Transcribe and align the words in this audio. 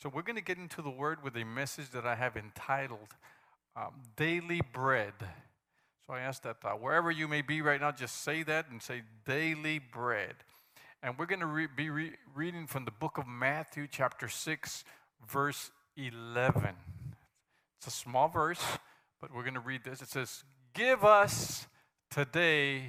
So 0.00 0.08
we're 0.08 0.22
going 0.22 0.36
to 0.36 0.42
get 0.42 0.58
into 0.58 0.80
the 0.80 0.90
word 0.90 1.24
with 1.24 1.34
a 1.34 1.44
message 1.44 1.90
that 1.90 2.06
I 2.06 2.14
have 2.14 2.36
entitled 2.36 3.16
um, 3.74 3.94
Daily 4.16 4.60
Bread. 4.72 5.14
So 6.06 6.12
I 6.12 6.20
ask 6.20 6.40
that 6.42 6.58
uh, 6.64 6.70
wherever 6.70 7.10
you 7.10 7.26
may 7.26 7.42
be 7.42 7.62
right 7.62 7.80
now, 7.80 7.90
just 7.90 8.22
say 8.22 8.44
that 8.44 8.70
and 8.70 8.80
say 8.80 9.02
daily 9.26 9.80
bread. 9.80 10.36
And 11.02 11.18
we're 11.18 11.26
going 11.26 11.40
to 11.40 11.46
re- 11.46 11.66
be 11.76 11.90
re- 11.90 12.12
reading 12.32 12.68
from 12.68 12.84
the 12.84 12.92
book 12.92 13.18
of 13.18 13.26
Matthew, 13.26 13.88
chapter 13.90 14.28
6, 14.28 14.84
verse 15.28 15.72
11. 15.96 16.76
It's 17.78 17.88
a 17.88 17.90
small 17.90 18.28
verse, 18.28 18.62
but 19.20 19.34
we're 19.34 19.42
going 19.42 19.54
to 19.54 19.60
read 19.60 19.82
this. 19.82 20.00
It 20.00 20.10
says, 20.10 20.44
Give 20.74 21.04
us 21.04 21.66
today 22.08 22.84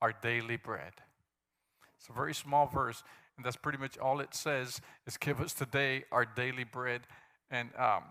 our 0.00 0.14
daily 0.22 0.56
bread. 0.56 0.92
It's 1.98 2.08
a 2.08 2.14
very 2.14 2.32
small 2.32 2.66
verse, 2.66 3.02
and 3.36 3.44
that's 3.44 3.56
pretty 3.56 3.78
much 3.78 3.98
all 3.98 4.20
it 4.20 4.34
says 4.34 4.80
is 5.06 5.16
give 5.16 5.40
us 5.40 5.52
today 5.52 6.04
our 6.10 6.24
daily 6.24 6.64
bread. 6.64 7.02
And 7.50 7.70
um, 7.78 8.04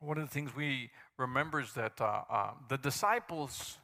one 0.00 0.18
of 0.18 0.24
the 0.24 0.32
things 0.32 0.54
we 0.56 0.90
remember 1.18 1.60
is 1.60 1.72
that 1.74 2.00
uh, 2.00 2.22
uh, 2.30 2.50
the 2.68 2.78
disciples, 2.78 3.78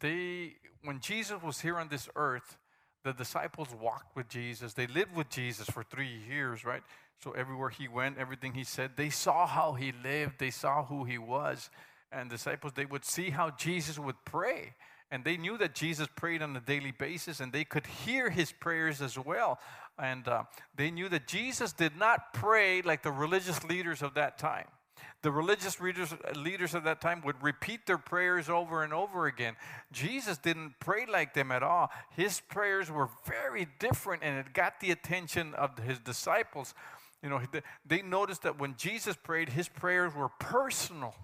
they, 0.00 0.54
when 0.82 1.00
Jesus 1.00 1.42
was 1.42 1.60
here 1.60 1.76
on 1.76 1.88
this 1.88 2.08
earth, 2.16 2.58
the 3.02 3.12
disciples 3.12 3.68
walked 3.80 4.14
with 4.14 4.28
Jesus. 4.28 4.74
They 4.74 4.86
lived 4.86 5.16
with 5.16 5.30
Jesus 5.30 5.68
for 5.68 5.82
three 5.82 6.20
years, 6.28 6.64
right? 6.64 6.82
So 7.22 7.32
everywhere 7.32 7.70
he 7.70 7.88
went, 7.88 8.18
everything 8.18 8.52
he 8.52 8.64
said, 8.64 8.92
they 8.96 9.08
saw 9.08 9.46
how 9.46 9.72
he 9.72 9.92
lived, 10.04 10.38
they 10.38 10.50
saw 10.50 10.84
who 10.84 11.04
he 11.04 11.18
was. 11.18 11.70
And 12.12 12.28
disciples, 12.28 12.72
they 12.74 12.84
would 12.84 13.04
see 13.04 13.30
how 13.30 13.50
Jesus 13.50 13.98
would 13.98 14.16
pray 14.24 14.74
and 15.10 15.24
they 15.24 15.36
knew 15.36 15.58
that 15.58 15.74
Jesus 15.74 16.08
prayed 16.14 16.42
on 16.42 16.56
a 16.56 16.60
daily 16.60 16.92
basis, 16.92 17.40
and 17.40 17.52
they 17.52 17.64
could 17.64 17.86
hear 17.86 18.30
his 18.30 18.52
prayers 18.52 19.02
as 19.02 19.18
well. 19.18 19.58
And 19.98 20.26
uh, 20.28 20.44
they 20.76 20.90
knew 20.90 21.08
that 21.08 21.26
Jesus 21.26 21.72
did 21.72 21.96
not 21.96 22.32
pray 22.32 22.82
like 22.82 23.02
the 23.02 23.10
religious 23.12 23.62
leaders 23.68 24.02
of 24.02 24.14
that 24.14 24.38
time. 24.38 24.66
The 25.22 25.30
religious 25.30 25.80
leaders, 25.80 26.14
leaders 26.34 26.74
of 26.74 26.84
that 26.84 27.00
time 27.00 27.20
would 27.26 27.42
repeat 27.42 27.86
their 27.86 27.98
prayers 27.98 28.48
over 28.48 28.82
and 28.82 28.92
over 28.92 29.26
again. 29.26 29.54
Jesus 29.92 30.38
didn't 30.38 30.74
pray 30.80 31.04
like 31.06 31.34
them 31.34 31.52
at 31.52 31.62
all. 31.62 31.90
His 32.16 32.40
prayers 32.40 32.90
were 32.90 33.10
very 33.26 33.66
different, 33.78 34.22
and 34.22 34.38
it 34.38 34.54
got 34.54 34.80
the 34.80 34.90
attention 34.92 35.54
of 35.54 35.78
his 35.78 35.98
disciples. 35.98 36.74
You 37.22 37.28
know, 37.28 37.42
they 37.84 38.00
noticed 38.00 38.42
that 38.42 38.58
when 38.58 38.76
Jesus 38.76 39.14
prayed, 39.14 39.50
his 39.50 39.68
prayers 39.68 40.14
were 40.14 40.30
personal. 40.38 41.14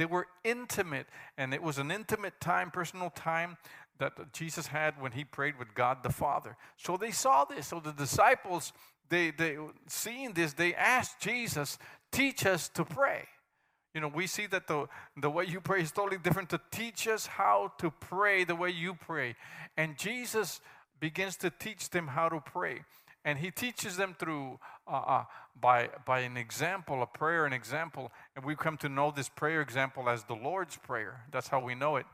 They 0.00 0.06
were 0.06 0.28
intimate, 0.44 1.08
and 1.36 1.52
it 1.52 1.62
was 1.62 1.76
an 1.76 1.90
intimate 1.90 2.40
time, 2.40 2.70
personal 2.70 3.10
time 3.10 3.58
that 3.98 4.32
Jesus 4.32 4.68
had 4.68 4.98
when 4.98 5.12
he 5.12 5.24
prayed 5.24 5.58
with 5.58 5.74
God 5.74 5.98
the 6.02 6.08
Father. 6.08 6.56
So 6.78 6.96
they 6.96 7.10
saw 7.10 7.44
this. 7.44 7.66
So 7.66 7.80
the 7.80 7.92
disciples, 7.92 8.72
they, 9.10 9.30
they 9.30 9.58
seeing 9.88 10.32
this, 10.32 10.54
they 10.54 10.74
asked 10.74 11.20
Jesus, 11.20 11.76
teach 12.10 12.46
us 12.46 12.70
to 12.70 12.82
pray. 12.86 13.24
You 13.92 14.00
know, 14.00 14.08
we 14.08 14.26
see 14.26 14.46
that 14.46 14.68
the, 14.68 14.86
the 15.20 15.28
way 15.28 15.44
you 15.44 15.60
pray 15.60 15.82
is 15.82 15.92
totally 15.92 16.16
different 16.16 16.48
to 16.48 16.60
teach 16.70 17.06
us 17.06 17.26
how 17.26 17.74
to 17.76 17.90
pray 17.90 18.44
the 18.44 18.56
way 18.56 18.70
you 18.70 18.94
pray. 18.94 19.36
And 19.76 19.98
Jesus 19.98 20.62
begins 20.98 21.36
to 21.36 21.50
teach 21.50 21.90
them 21.90 22.06
how 22.06 22.30
to 22.30 22.40
pray 22.40 22.84
and 23.24 23.38
he 23.38 23.50
teaches 23.50 23.96
them 23.96 24.16
through 24.18 24.58
uh, 24.86 25.02
uh, 25.06 25.24
by 25.60 25.90
by 26.06 26.20
an 26.20 26.36
example 26.36 27.02
a 27.02 27.06
prayer 27.06 27.46
an 27.46 27.52
example 27.52 28.10
and 28.34 28.44
we 28.44 28.54
come 28.54 28.76
to 28.78 28.88
know 28.88 29.12
this 29.14 29.28
prayer 29.28 29.60
example 29.60 30.08
as 30.08 30.24
the 30.24 30.34
lord's 30.34 30.76
prayer. 30.76 31.24
That's 31.30 31.48
how 31.48 31.60
we 31.60 31.74
know 31.74 31.96
it. 31.96 32.06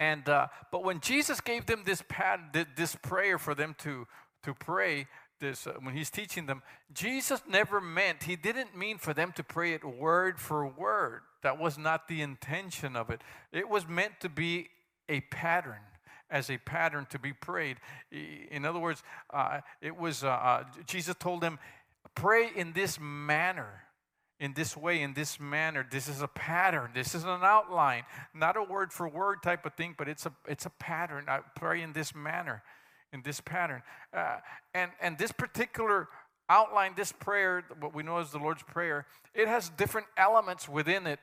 And 0.00 0.28
uh, 0.28 0.48
but 0.70 0.84
when 0.84 1.00
jesus 1.00 1.40
gave 1.40 1.66
them 1.66 1.82
this 1.84 2.02
pad 2.08 2.66
this 2.76 2.96
prayer 2.96 3.38
for 3.38 3.54
them 3.54 3.74
to 3.78 4.06
to 4.42 4.54
pray 4.54 5.06
this 5.40 5.66
uh, 5.66 5.74
when 5.80 5.94
he's 5.94 6.10
teaching 6.10 6.46
them 6.46 6.62
jesus 6.92 7.42
never 7.48 7.80
meant 7.80 8.24
he 8.24 8.36
didn't 8.36 8.76
mean 8.76 8.98
for 8.98 9.14
them 9.14 9.32
to 9.32 9.42
pray 9.42 9.72
it 9.72 9.84
word 9.84 10.38
for 10.38 10.66
word. 10.66 11.20
That 11.42 11.58
was 11.58 11.76
not 11.76 12.08
the 12.08 12.22
intention 12.22 12.96
of 12.96 13.10
it. 13.10 13.20
It 13.52 13.68
was 13.68 13.86
meant 13.86 14.20
to 14.20 14.30
be 14.30 14.70
a 15.10 15.20
pattern 15.20 15.80
as 16.30 16.50
a 16.50 16.56
pattern 16.58 17.06
to 17.10 17.18
be 17.18 17.32
prayed. 17.32 17.76
In 18.10 18.64
other 18.64 18.78
words, 18.78 19.02
uh, 19.30 19.60
it 19.80 19.96
was 19.96 20.24
uh, 20.24 20.28
uh, 20.28 20.64
Jesus 20.86 21.14
told 21.18 21.42
them, 21.42 21.58
pray 22.14 22.50
in 22.54 22.72
this 22.72 22.98
manner, 23.00 23.84
in 24.40 24.54
this 24.54 24.76
way, 24.76 25.02
in 25.02 25.14
this 25.14 25.38
manner. 25.40 25.86
This 25.88 26.08
is 26.08 26.22
a 26.22 26.28
pattern. 26.28 26.90
This 26.94 27.14
is 27.14 27.24
an 27.24 27.40
outline, 27.42 28.04
not 28.34 28.56
a 28.56 28.62
word 28.62 28.92
for 28.92 29.08
word 29.08 29.42
type 29.42 29.66
of 29.66 29.74
thing, 29.74 29.94
but 29.96 30.08
it's 30.08 30.26
a 30.26 30.32
it's 30.48 30.66
a 30.66 30.70
pattern. 30.70 31.26
I 31.28 31.40
pray 31.56 31.82
in 31.82 31.92
this 31.92 32.14
manner, 32.14 32.62
in 33.12 33.22
this 33.22 33.40
pattern, 33.40 33.82
uh, 34.12 34.38
and 34.74 34.90
and 35.00 35.18
this 35.18 35.32
particular 35.32 36.08
outline, 36.48 36.92
this 36.96 37.12
prayer, 37.12 37.64
what 37.80 37.94
we 37.94 38.02
know 38.02 38.18
as 38.18 38.30
the 38.30 38.38
Lord's 38.38 38.62
prayer, 38.62 39.06
it 39.34 39.48
has 39.48 39.70
different 39.70 40.06
elements 40.16 40.68
within 40.68 41.06
it 41.06 41.20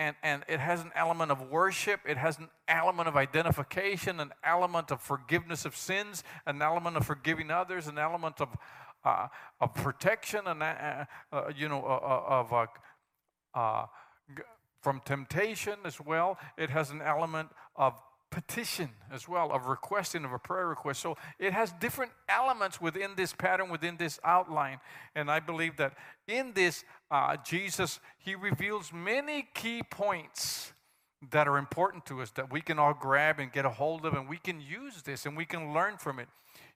and, 0.00 0.16
and 0.22 0.44
it 0.48 0.60
has 0.60 0.80
an 0.80 0.92
element 0.96 1.30
of 1.30 1.50
worship, 1.50 2.00
it 2.08 2.16
has 2.16 2.38
an 2.38 2.48
element 2.66 3.06
of 3.06 3.18
identification, 3.18 4.18
an 4.18 4.32
element 4.42 4.90
of 4.90 5.02
forgiveness 5.02 5.66
of 5.66 5.76
sins, 5.76 6.24
an 6.46 6.62
element 6.62 6.96
of 6.96 7.04
forgiving 7.04 7.50
others, 7.50 7.86
an 7.86 7.98
element 7.98 8.40
of, 8.40 8.48
uh, 9.04 9.28
of 9.60 9.74
protection, 9.74 10.40
and 10.46 10.62
uh, 10.62 11.04
you 11.56 11.68
know, 11.68 11.82
of 11.82 12.52
from 14.82 15.00
temptation 15.04 15.78
as 15.84 16.00
well. 16.00 16.38
It 16.56 16.70
has 16.70 16.90
an 16.90 17.02
element 17.02 17.50
of 17.76 18.00
petition 18.30 18.90
as 19.12 19.28
well, 19.28 19.50
of 19.52 19.66
requesting, 19.66 20.24
of 20.24 20.32
a 20.32 20.38
prayer 20.38 20.68
request. 20.68 21.00
So 21.00 21.16
it 21.38 21.52
has 21.52 21.72
different 21.80 22.12
elements 22.28 22.80
within 22.80 23.10
this 23.16 23.32
pattern, 23.32 23.70
within 23.70 23.96
this 23.96 24.18
outline. 24.24 24.78
And 25.14 25.30
I 25.30 25.40
believe 25.40 25.76
that 25.78 25.94
in 26.28 26.52
this, 26.54 26.84
uh, 27.10 27.36
Jesus, 27.44 27.98
he 28.18 28.34
reveals 28.34 28.92
many 28.92 29.48
key 29.54 29.82
points 29.82 30.72
that 31.32 31.46
are 31.48 31.58
important 31.58 32.06
to 32.06 32.22
us 32.22 32.30
that 32.30 32.50
we 32.50 32.60
can 32.60 32.78
all 32.78 32.94
grab 32.94 33.40
and 33.40 33.52
get 33.52 33.64
a 33.64 33.70
hold 33.70 34.06
of, 34.06 34.14
and 34.14 34.28
we 34.28 34.38
can 34.38 34.60
use 34.60 35.02
this 35.02 35.26
and 35.26 35.36
we 35.36 35.44
can 35.44 35.74
learn 35.74 35.98
from 35.98 36.18
it. 36.18 36.28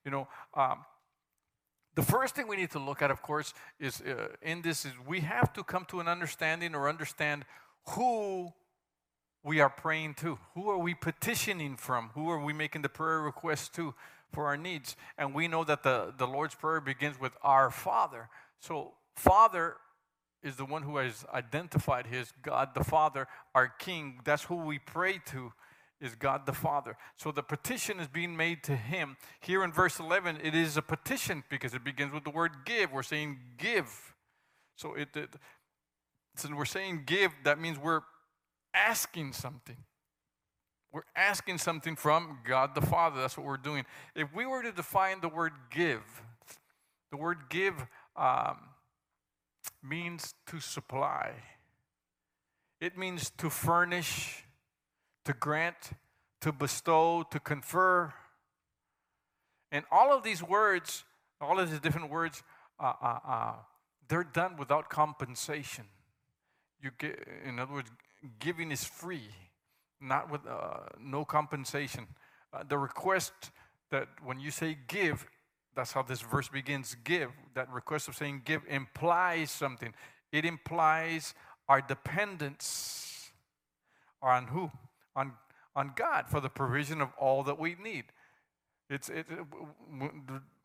You 0.04 0.10
know, 0.10 0.28
um, 0.54 0.84
the 1.94 2.02
first 2.02 2.34
thing 2.34 2.48
we 2.48 2.56
need 2.56 2.70
to 2.72 2.78
look 2.78 3.02
at, 3.02 3.10
of 3.10 3.22
course, 3.22 3.54
is 3.78 4.00
uh, 4.00 4.28
in 4.42 4.62
this 4.62 4.84
is 4.84 4.92
we 5.06 5.20
have 5.20 5.52
to 5.52 5.62
come 5.62 5.84
to 5.86 6.00
an 6.00 6.08
understanding 6.08 6.74
or 6.74 6.88
understand 6.88 7.44
who 7.90 8.52
we 9.44 9.60
are 9.60 9.70
praying 9.70 10.14
to? 10.14 10.38
Who 10.54 10.70
are 10.70 10.78
we 10.78 10.94
petitioning 10.94 11.76
from? 11.76 12.10
Who 12.14 12.30
are 12.30 12.42
we 12.42 12.52
making 12.52 12.82
the 12.82 12.88
prayer 12.88 13.20
request 13.20 13.74
to 13.74 13.94
for 14.32 14.46
our 14.46 14.56
needs? 14.56 14.96
And 15.18 15.34
we 15.34 15.46
know 15.46 15.62
that 15.64 15.82
the, 15.82 16.14
the 16.16 16.26
Lord's 16.26 16.54
Prayer 16.54 16.80
begins 16.80 17.20
with 17.20 17.32
our 17.42 17.70
Father. 17.70 18.28
So, 18.58 18.94
Father 19.14 19.76
is 20.42 20.56
the 20.56 20.64
one 20.64 20.82
who 20.82 20.96
has 20.96 21.24
identified 21.32 22.06
his 22.06 22.32
God 22.42 22.70
the 22.74 22.84
Father, 22.84 23.28
our 23.54 23.68
King. 23.68 24.20
That's 24.24 24.44
who 24.44 24.56
we 24.56 24.78
pray 24.78 25.20
to, 25.26 25.52
is 26.04 26.14
God 26.14 26.46
the 26.46 26.52
Father. 26.52 26.96
So 27.16 27.32
the 27.32 27.42
petition 27.42 27.98
is 27.98 28.08
being 28.08 28.36
made 28.36 28.62
to 28.64 28.76
him. 28.76 29.16
Here 29.40 29.64
in 29.64 29.72
verse 29.72 29.98
11, 29.98 30.38
it 30.42 30.54
is 30.54 30.76
a 30.76 30.82
petition 30.82 31.42
because 31.48 31.74
it 31.74 31.82
begins 31.82 32.12
with 32.12 32.24
the 32.24 32.30
word 32.30 32.52
give. 32.64 32.92
We're 32.92 33.02
saying 33.02 33.38
give. 33.56 34.14
So 34.76 34.94
it, 34.94 35.08
it 35.16 35.30
since 36.36 36.54
we're 36.54 36.64
saying 36.64 37.04
give, 37.06 37.32
that 37.44 37.58
means 37.58 37.78
we're 37.78 38.02
asking 38.74 39.32
something. 39.32 39.76
We're 40.92 41.02
asking 41.16 41.58
something 41.58 41.96
from 41.96 42.38
God 42.46 42.74
the 42.74 42.80
Father. 42.80 43.20
That's 43.20 43.36
what 43.36 43.46
we're 43.46 43.56
doing. 43.56 43.84
If 44.14 44.32
we 44.34 44.46
were 44.46 44.62
to 44.62 44.72
define 44.72 45.20
the 45.20 45.28
word 45.28 45.52
give, 45.70 46.02
the 47.10 47.16
word 47.16 47.38
give 47.48 47.74
um, 48.16 48.58
means 49.82 50.34
to 50.46 50.60
supply, 50.60 51.32
it 52.80 52.98
means 52.98 53.30
to 53.38 53.50
furnish, 53.50 54.43
to 55.24 55.32
grant, 55.32 55.92
to 56.40 56.52
bestow, 56.52 57.24
to 57.30 57.40
confer. 57.40 58.12
And 59.72 59.84
all 59.90 60.12
of 60.12 60.22
these 60.22 60.42
words, 60.42 61.04
all 61.40 61.58
of 61.58 61.70
these 61.70 61.80
different 61.80 62.10
words, 62.10 62.42
uh, 62.78 62.92
uh, 63.00 63.18
uh, 63.26 63.52
they're 64.08 64.24
done 64.24 64.56
without 64.56 64.88
compensation. 64.88 65.84
You 66.80 66.90
get, 66.98 67.26
in 67.44 67.58
other 67.58 67.72
words, 67.72 67.90
giving 68.38 68.70
is 68.70 68.84
free, 68.84 69.28
not 70.00 70.30
with 70.30 70.46
uh, 70.46 70.80
no 71.00 71.24
compensation. 71.24 72.06
Uh, 72.52 72.62
the 72.68 72.78
request 72.78 73.32
that 73.90 74.08
when 74.22 74.38
you 74.38 74.50
say 74.50 74.76
give, 74.86 75.26
that's 75.74 75.92
how 75.92 76.02
this 76.02 76.20
verse 76.20 76.48
begins 76.48 76.96
give. 77.04 77.30
That 77.54 77.70
request 77.70 78.08
of 78.08 78.16
saying 78.16 78.42
give 78.44 78.62
implies 78.68 79.50
something. 79.50 79.92
It 80.30 80.44
implies 80.44 81.34
our 81.68 81.80
dependence 81.80 83.30
on 84.22 84.46
who? 84.46 84.70
On, 85.16 85.32
on 85.76 85.92
God 85.94 86.28
for 86.28 86.40
the 86.40 86.48
provision 86.48 87.00
of 87.00 87.10
all 87.18 87.42
that 87.44 87.58
we 87.58 87.76
need. 87.82 88.04
It's, 88.90 89.08
it, 89.08 89.26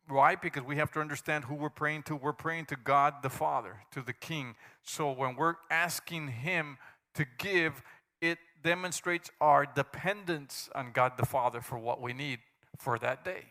why? 0.08 0.34
Because 0.34 0.62
we 0.62 0.76
have 0.76 0.90
to 0.92 1.00
understand 1.00 1.44
who 1.44 1.54
we're 1.54 1.70
praying 1.70 2.04
to. 2.04 2.16
We're 2.16 2.32
praying 2.32 2.66
to 2.66 2.76
God 2.76 3.14
the 3.22 3.30
Father, 3.30 3.80
to 3.92 4.02
the 4.02 4.12
King. 4.12 4.56
So 4.82 5.10
when 5.10 5.36
we're 5.36 5.54
asking 5.70 6.28
Him 6.28 6.78
to 7.14 7.24
give, 7.38 7.82
it 8.20 8.38
demonstrates 8.62 9.30
our 9.40 9.66
dependence 9.66 10.68
on 10.74 10.92
God 10.92 11.12
the 11.16 11.26
Father 11.26 11.60
for 11.60 11.78
what 11.78 12.00
we 12.00 12.12
need 12.12 12.40
for 12.78 12.98
that 12.98 13.24
day. 13.24 13.44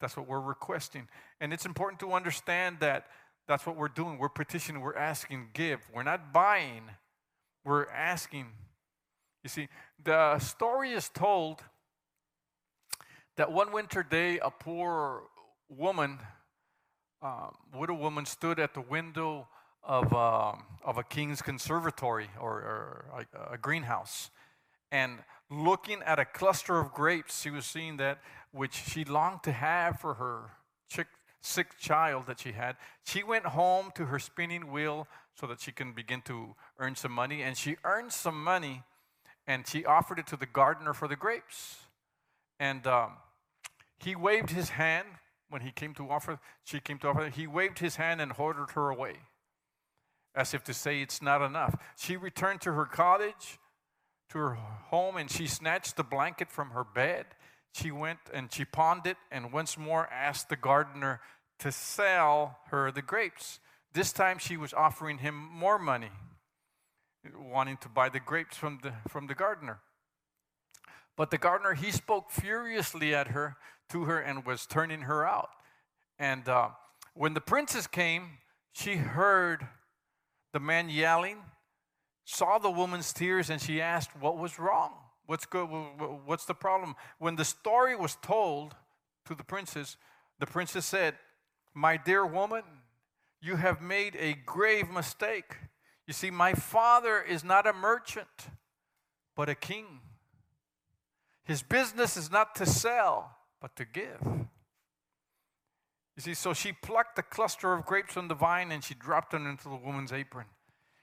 That's 0.00 0.16
what 0.16 0.28
we're 0.28 0.40
requesting. 0.40 1.08
And 1.40 1.52
it's 1.52 1.64
important 1.64 2.00
to 2.00 2.12
understand 2.12 2.78
that 2.80 3.06
that's 3.46 3.66
what 3.66 3.76
we're 3.76 3.88
doing. 3.88 4.18
We're 4.18 4.28
petitioning, 4.28 4.82
we're 4.82 4.96
asking, 4.96 5.48
give. 5.54 5.80
We're 5.94 6.02
not 6.02 6.32
buying, 6.32 6.82
we're 7.64 7.88
asking. 7.88 8.48
You 9.44 9.50
see, 9.50 9.68
the 10.02 10.38
story 10.38 10.92
is 10.92 11.10
told 11.10 11.60
that 13.36 13.52
one 13.52 13.72
winter 13.72 14.02
day, 14.02 14.38
a 14.38 14.50
poor 14.50 15.24
woman, 15.68 16.18
um, 17.20 17.54
widow 17.74 17.92
woman, 17.92 18.24
stood 18.24 18.58
at 18.58 18.72
the 18.72 18.80
window 18.80 19.46
of, 19.82 20.14
um, 20.14 20.62
of 20.82 20.96
a 20.96 21.02
king's 21.02 21.42
conservatory 21.42 22.30
or, 22.40 22.52
or 22.52 23.26
a, 23.34 23.54
a 23.54 23.58
greenhouse. 23.58 24.30
And 24.90 25.18
looking 25.50 26.00
at 26.06 26.18
a 26.18 26.24
cluster 26.24 26.78
of 26.78 26.94
grapes, 26.94 27.42
she 27.42 27.50
was 27.50 27.66
seeing 27.66 27.98
that 27.98 28.20
which 28.50 28.72
she 28.72 29.04
longed 29.04 29.42
to 29.42 29.52
have 29.52 30.00
for 30.00 30.14
her 30.14 30.52
chick, 30.88 31.08
sick 31.42 31.76
child 31.78 32.28
that 32.28 32.40
she 32.40 32.52
had. 32.52 32.76
She 33.04 33.22
went 33.22 33.44
home 33.44 33.90
to 33.96 34.06
her 34.06 34.18
spinning 34.18 34.72
wheel 34.72 35.06
so 35.34 35.46
that 35.48 35.60
she 35.60 35.70
can 35.70 35.92
begin 35.92 36.22
to 36.22 36.54
earn 36.78 36.96
some 36.96 37.12
money. 37.12 37.42
And 37.42 37.58
she 37.58 37.76
earned 37.84 38.12
some 38.12 38.42
money 38.42 38.84
and 39.46 39.66
she 39.66 39.84
offered 39.84 40.18
it 40.18 40.26
to 40.28 40.36
the 40.36 40.46
gardener 40.46 40.92
for 40.92 41.08
the 41.08 41.16
grapes. 41.16 41.76
And 42.58 42.86
um, 42.86 43.12
he 43.98 44.16
waved 44.16 44.50
his 44.50 44.70
hand 44.70 45.08
when 45.50 45.62
he 45.62 45.70
came 45.70 45.94
to 45.94 46.10
offer, 46.10 46.40
she 46.64 46.80
came 46.80 46.98
to 46.98 47.08
offer, 47.08 47.28
he 47.28 47.46
waved 47.46 47.78
his 47.78 47.96
hand 47.96 48.20
and 48.20 48.32
ordered 48.38 48.70
her 48.72 48.90
away 48.90 49.16
as 50.34 50.52
if 50.52 50.64
to 50.64 50.74
say 50.74 51.00
it's 51.00 51.22
not 51.22 51.42
enough. 51.42 51.76
She 51.96 52.16
returned 52.16 52.60
to 52.62 52.72
her 52.72 52.86
cottage, 52.86 53.58
to 54.30 54.38
her 54.38 54.54
home, 54.54 55.16
and 55.16 55.30
she 55.30 55.46
snatched 55.46 55.96
the 55.96 56.02
blanket 56.02 56.50
from 56.50 56.70
her 56.70 56.84
bed. 56.84 57.26
She 57.72 57.90
went 57.90 58.18
and 58.32 58.52
she 58.52 58.64
pawned 58.64 59.06
it 59.06 59.16
and 59.30 59.52
once 59.52 59.78
more 59.78 60.08
asked 60.12 60.48
the 60.48 60.56
gardener 60.56 61.20
to 61.60 61.70
sell 61.70 62.58
her 62.70 62.90
the 62.90 63.02
grapes. 63.02 63.60
This 63.92 64.12
time 64.12 64.38
she 64.38 64.56
was 64.56 64.74
offering 64.74 65.18
him 65.18 65.34
more 65.34 65.78
money, 65.78 66.10
wanting 67.38 67.76
to 67.78 67.88
buy 67.88 68.08
the 68.08 68.20
grapes 68.20 68.56
from 68.56 68.80
the, 68.82 68.92
from 69.08 69.26
the 69.26 69.34
gardener. 69.34 69.80
But 71.16 71.30
the 71.30 71.38
gardener, 71.38 71.74
he 71.74 71.90
spoke 71.90 72.30
furiously 72.30 73.14
at 73.14 73.28
her, 73.28 73.56
to 73.90 74.04
her, 74.04 74.18
and 74.18 74.44
was 74.44 74.66
turning 74.66 75.02
her 75.02 75.26
out. 75.26 75.50
And 76.18 76.48
uh, 76.48 76.70
when 77.14 77.34
the 77.34 77.40
princess 77.40 77.86
came, 77.86 78.38
she 78.72 78.96
heard 78.96 79.66
the 80.52 80.60
man 80.60 80.88
yelling, 80.88 81.38
saw 82.24 82.58
the 82.58 82.70
woman's 82.70 83.12
tears, 83.12 83.50
and 83.50 83.60
she 83.60 83.80
asked, 83.80 84.16
What 84.18 84.38
was 84.38 84.58
wrong? 84.58 84.92
What's, 85.26 85.46
good? 85.46 85.66
What's 86.24 86.44
the 86.44 86.54
problem? 86.54 86.94
When 87.18 87.36
the 87.36 87.44
story 87.44 87.96
was 87.96 88.16
told 88.22 88.74
to 89.26 89.34
the 89.34 89.44
princess, 89.44 89.96
the 90.38 90.46
princess 90.46 90.84
said, 90.84 91.14
My 91.72 91.96
dear 91.96 92.26
woman, 92.26 92.62
you 93.40 93.56
have 93.56 93.80
made 93.80 94.16
a 94.18 94.34
grave 94.46 94.90
mistake. 94.90 95.56
You 96.06 96.12
see, 96.12 96.30
my 96.30 96.54
father 96.54 97.20
is 97.20 97.42
not 97.42 97.66
a 97.66 97.72
merchant, 97.72 98.48
but 99.34 99.48
a 99.48 99.54
king. 99.54 100.00
His 101.44 101.62
business 101.62 102.16
is 102.16 102.30
not 102.30 102.54
to 102.56 102.66
sell, 102.66 103.36
but 103.60 103.74
to 103.76 103.84
give. 103.84 104.20
You 106.16 106.22
see, 106.22 106.34
so 106.34 106.52
she 106.52 106.72
plucked 106.72 107.18
a 107.18 107.22
cluster 107.22 107.72
of 107.72 107.84
grapes 107.84 108.14
from 108.14 108.28
the 108.28 108.34
vine 108.34 108.70
and 108.70 108.84
she 108.84 108.94
dropped 108.94 109.32
them 109.32 109.46
into 109.46 109.64
the 109.64 109.76
woman's 109.76 110.12
apron. 110.12 110.46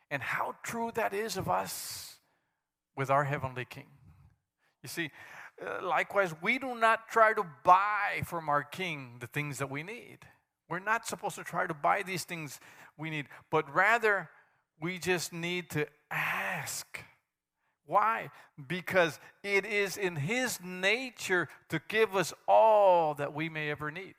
And 0.10 0.22
how 0.22 0.56
true 0.64 0.92
that 0.96 1.14
is 1.14 1.38
of 1.38 1.50
us 1.50 2.16
with 2.96 3.10
our 3.10 3.24
heavenly 3.24 3.66
King. 3.66 3.88
You 4.84 4.90
see, 4.90 5.12
uh, 5.66 5.86
likewise, 5.86 6.34
we 6.42 6.60
do 6.60 6.76
not 6.76 7.08
try 7.08 7.34
to 7.34 7.46
buy 7.64 8.22
from 8.26 8.50
our 8.50 8.64
King 8.64 9.18
the 9.20 9.28
things 9.28 9.58
that 9.60 9.70
we 9.70 9.84
need. 9.84 10.20
We're 10.70 10.80
not 10.80 11.06
supposed 11.06 11.36
to 11.36 11.44
try 11.44 11.68
to 11.68 11.74
buy 11.74 12.04
these 12.04 12.24
things 12.24 12.60
we 12.98 13.10
need, 13.10 13.28
but 13.50 13.74
rather 13.74 14.30
we 14.82 14.98
just 14.98 15.32
need 15.32 15.70
to 15.72 15.88
ask. 16.10 17.04
Why? 17.86 18.32
Because 18.68 19.20
it 19.44 19.66
is 19.66 19.98
in 19.98 20.16
His 20.16 20.60
nature 20.64 21.48
to 21.70 21.82
give 21.88 22.16
us 22.16 22.34
all 22.48 23.14
that 23.16 23.34
we 23.34 23.50
may 23.50 23.70
ever 23.70 23.92
need. 23.92 24.16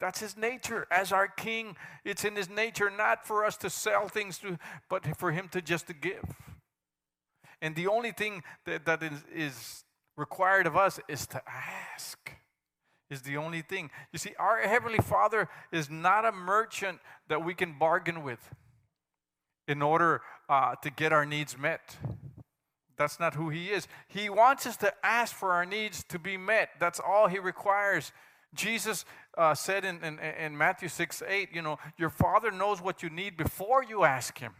That's 0.00 0.20
his 0.20 0.36
nature 0.36 0.86
as 0.90 1.12
our 1.12 1.28
king. 1.28 1.76
It's 2.04 2.24
in 2.24 2.36
his 2.36 2.50
nature 2.50 2.90
not 2.90 3.26
for 3.26 3.42
us 3.42 3.56
to 3.58 3.70
sell 3.70 4.06
things 4.06 4.38
to, 4.40 4.58
but 4.90 5.16
for 5.16 5.32
him 5.32 5.48
to 5.52 5.62
just 5.62 5.86
to 5.86 5.94
give. 5.94 6.24
And 7.62 7.74
the 7.74 7.86
only 7.86 8.12
thing 8.12 8.42
that, 8.66 8.84
that 8.84 9.02
is, 9.02 9.24
is 9.34 9.84
required 10.18 10.66
of 10.66 10.76
us 10.76 11.00
is 11.08 11.26
to 11.28 11.40
ask. 11.48 12.32
Is 13.08 13.22
the 13.22 13.38
only 13.38 13.62
thing. 13.62 13.90
You 14.12 14.18
see, 14.18 14.34
our 14.38 14.58
Heavenly 14.58 14.98
Father 14.98 15.48
is 15.72 15.88
not 15.88 16.26
a 16.26 16.32
merchant 16.32 16.98
that 17.28 17.42
we 17.42 17.54
can 17.54 17.78
bargain 17.78 18.22
with 18.22 18.50
in 19.66 19.82
order 19.82 20.22
uh, 20.48 20.74
to 20.76 20.90
get 20.90 21.12
our 21.12 21.24
needs 21.24 21.56
met. 21.58 21.96
That's 22.96 23.18
not 23.18 23.34
who 23.34 23.48
He 23.48 23.70
is. 23.70 23.88
He 24.08 24.28
wants 24.28 24.66
us 24.66 24.76
to 24.78 24.92
ask 25.04 25.34
for 25.34 25.52
our 25.52 25.66
needs 25.66 26.04
to 26.04 26.18
be 26.18 26.36
met. 26.36 26.70
That's 26.78 27.00
all 27.00 27.26
He 27.28 27.38
requires. 27.38 28.12
Jesus 28.54 29.04
uh, 29.36 29.54
said 29.54 29.84
in, 29.84 30.02
in, 30.04 30.18
in 30.18 30.56
Matthew 30.56 30.88
6 30.88 31.22
8, 31.26 31.48
you 31.52 31.62
know, 31.62 31.78
your 31.98 32.10
Father 32.10 32.50
knows 32.50 32.80
what 32.80 33.02
you 33.02 33.10
need 33.10 33.36
before 33.36 33.82
you 33.82 34.04
ask 34.04 34.38
Him. 34.38 34.52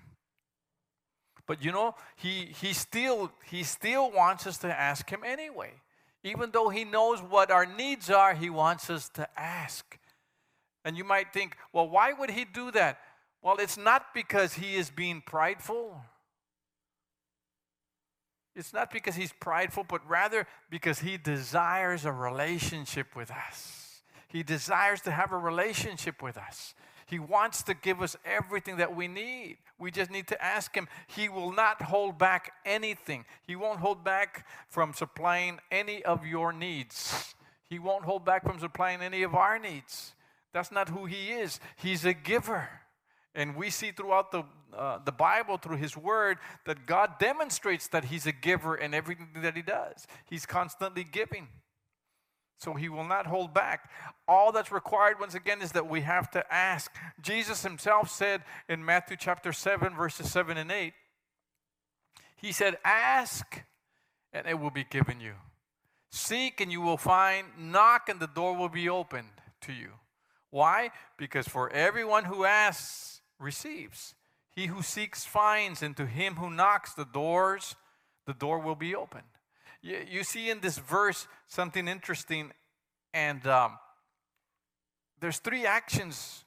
But 1.46 1.62
you 1.62 1.72
know, 1.72 1.94
he, 2.16 2.52
he, 2.60 2.72
still, 2.72 3.30
he 3.44 3.62
still 3.62 4.10
wants 4.10 4.46
us 4.46 4.58
to 4.58 4.68
ask 4.68 5.08
Him 5.08 5.20
anyway. 5.24 5.72
Even 6.24 6.50
though 6.50 6.70
He 6.70 6.84
knows 6.84 7.20
what 7.20 7.50
our 7.50 7.66
needs 7.66 8.10
are, 8.10 8.34
He 8.34 8.50
wants 8.50 8.90
us 8.90 9.08
to 9.10 9.28
ask. 9.38 9.98
And 10.84 10.96
you 10.96 11.04
might 11.04 11.32
think, 11.32 11.56
well, 11.72 11.88
why 11.88 12.12
would 12.12 12.30
He 12.30 12.44
do 12.44 12.70
that? 12.72 12.98
Well, 13.44 13.56
it's 13.58 13.76
not 13.76 14.14
because 14.14 14.54
He 14.54 14.74
is 14.74 14.90
being 14.90 15.22
prideful. 15.24 16.00
It's 18.56 18.72
not 18.72 18.90
because 18.90 19.16
He's 19.16 19.34
prideful, 19.38 19.84
but 19.86 20.00
rather 20.08 20.46
because 20.70 21.00
He 21.00 21.18
desires 21.18 22.06
a 22.06 22.12
relationship 22.12 23.14
with 23.14 23.30
us. 23.30 24.00
He 24.28 24.42
desires 24.42 25.02
to 25.02 25.10
have 25.10 25.30
a 25.30 25.38
relationship 25.38 26.22
with 26.22 26.38
us. 26.38 26.74
He 27.06 27.18
wants 27.18 27.62
to 27.64 27.74
give 27.74 28.00
us 28.00 28.16
everything 28.24 28.78
that 28.78 28.96
we 28.96 29.08
need. 29.08 29.58
We 29.78 29.90
just 29.90 30.10
need 30.10 30.26
to 30.28 30.42
ask 30.42 30.74
Him. 30.74 30.88
He 31.06 31.28
will 31.28 31.52
not 31.52 31.82
hold 31.82 32.16
back 32.16 32.50
anything. 32.64 33.26
He 33.46 33.56
won't 33.56 33.80
hold 33.80 34.02
back 34.02 34.46
from 34.70 34.94
supplying 34.94 35.58
any 35.70 36.02
of 36.02 36.24
your 36.24 36.50
needs. 36.50 37.34
He 37.68 37.78
won't 37.78 38.06
hold 38.06 38.24
back 38.24 38.42
from 38.42 38.58
supplying 38.58 39.02
any 39.02 39.22
of 39.22 39.34
our 39.34 39.58
needs. 39.58 40.14
That's 40.54 40.72
not 40.72 40.88
who 40.88 41.04
He 41.04 41.32
is. 41.32 41.60
He's 41.76 42.06
a 42.06 42.14
giver. 42.14 42.70
And 43.34 43.56
we 43.56 43.70
see 43.70 43.90
throughout 43.90 44.30
the, 44.30 44.44
uh, 44.76 44.98
the 45.04 45.12
Bible, 45.12 45.56
through 45.56 45.76
His 45.76 45.96
Word, 45.96 46.38
that 46.66 46.86
God 46.86 47.18
demonstrates 47.18 47.88
that 47.88 48.06
He's 48.06 48.26
a 48.26 48.32
giver 48.32 48.76
in 48.76 48.94
everything 48.94 49.28
that 49.42 49.56
He 49.56 49.62
does. 49.62 50.06
He's 50.28 50.46
constantly 50.46 51.04
giving. 51.04 51.48
So 52.58 52.72
he 52.72 52.88
will 52.88 53.04
not 53.04 53.26
hold 53.26 53.52
back. 53.52 53.90
All 54.26 54.52
that's 54.52 54.72
required, 54.72 55.20
once 55.20 55.34
again, 55.34 55.60
is 55.60 55.72
that 55.72 55.88
we 55.88 56.00
have 56.00 56.30
to 56.30 56.52
ask. 56.52 56.90
Jesus 57.20 57.62
himself 57.62 58.08
said 58.10 58.42
in 58.68 58.82
Matthew 58.84 59.16
chapter 59.18 59.52
7, 59.52 59.94
verses 59.94 60.30
7 60.30 60.56
and 60.56 60.72
8, 60.72 60.94
He 62.36 62.52
said, 62.52 62.78
Ask, 62.82 63.62
and 64.32 64.46
it 64.46 64.58
will 64.58 64.70
be 64.70 64.84
given 64.84 65.20
you. 65.20 65.34
Seek, 66.10 66.60
and 66.60 66.70
you 66.72 66.80
will 66.80 66.96
find. 66.96 67.48
Knock, 67.58 68.08
and 68.08 68.20
the 68.20 68.28
door 68.28 68.56
will 68.56 68.68
be 68.68 68.88
opened 68.88 69.28
to 69.62 69.72
you. 69.72 69.90
Why? 70.50 70.90
Because 71.18 71.48
for 71.48 71.68
everyone 71.70 72.24
who 72.24 72.44
asks, 72.44 73.20
receives. 73.38 74.14
He 74.50 74.66
who 74.66 74.82
seeks 74.82 75.24
finds, 75.24 75.82
and 75.82 75.96
to 75.96 76.06
him 76.06 76.36
who 76.36 76.50
knocks, 76.50 76.94
the 76.94 77.04
doors, 77.04 77.74
the 78.26 78.34
door 78.34 78.58
will 78.58 78.76
be 78.76 78.94
opened. 78.94 79.24
You, 79.82 79.98
you 80.08 80.24
see 80.24 80.50
in 80.50 80.60
this 80.60 80.78
verse 80.78 81.26
something 81.48 81.88
interesting, 81.88 82.52
and 83.12 83.46
um, 83.46 83.78
there's 85.20 85.38
three 85.38 85.66
actions 85.66 86.44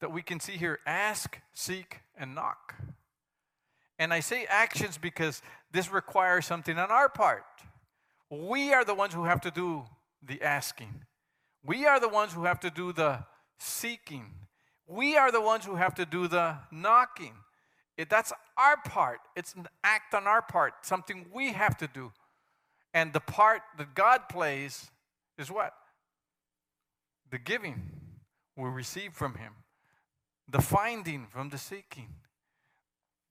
that 0.00 0.12
we 0.12 0.22
can 0.22 0.40
see 0.40 0.52
here 0.52 0.78
ask, 0.86 1.38
seek, 1.52 2.00
and 2.16 2.34
knock. 2.34 2.74
And 3.98 4.12
I 4.12 4.20
say 4.20 4.46
actions 4.48 4.96
because 4.96 5.42
this 5.72 5.92
requires 5.92 6.46
something 6.46 6.78
on 6.78 6.90
our 6.90 7.08
part. 7.08 7.44
We 8.30 8.72
are 8.72 8.84
the 8.84 8.94
ones 8.94 9.12
who 9.12 9.24
have 9.24 9.40
to 9.42 9.50
do 9.50 9.84
the 10.26 10.42
asking, 10.42 11.04
we 11.64 11.86
are 11.86 12.00
the 12.00 12.08
ones 12.08 12.32
who 12.32 12.44
have 12.44 12.60
to 12.60 12.70
do 12.70 12.92
the 12.92 13.24
seeking, 13.58 14.32
we 14.88 15.16
are 15.16 15.30
the 15.30 15.40
ones 15.40 15.66
who 15.66 15.76
have 15.76 15.94
to 15.96 16.06
do 16.06 16.26
the 16.26 16.56
knocking. 16.72 17.34
It, 17.96 18.08
that's 18.08 18.32
our 18.56 18.76
part. 18.76 19.20
It's 19.36 19.54
an 19.54 19.66
act 19.84 20.14
on 20.14 20.26
our 20.26 20.40
part, 20.40 20.74
something 20.82 21.26
we 21.32 21.52
have 21.52 21.76
to 21.78 21.86
do. 21.86 22.12
And 22.94 23.12
the 23.12 23.20
part 23.20 23.60
that 23.76 23.94
God 23.94 24.28
plays 24.30 24.90
is 25.36 25.50
what? 25.50 25.72
The 27.30 27.38
giving 27.38 27.82
we 28.56 28.68
receive 28.68 29.12
from 29.12 29.34
Him, 29.34 29.52
the 30.50 30.62
finding 30.62 31.26
from 31.26 31.50
the 31.50 31.58
seeking, 31.58 32.14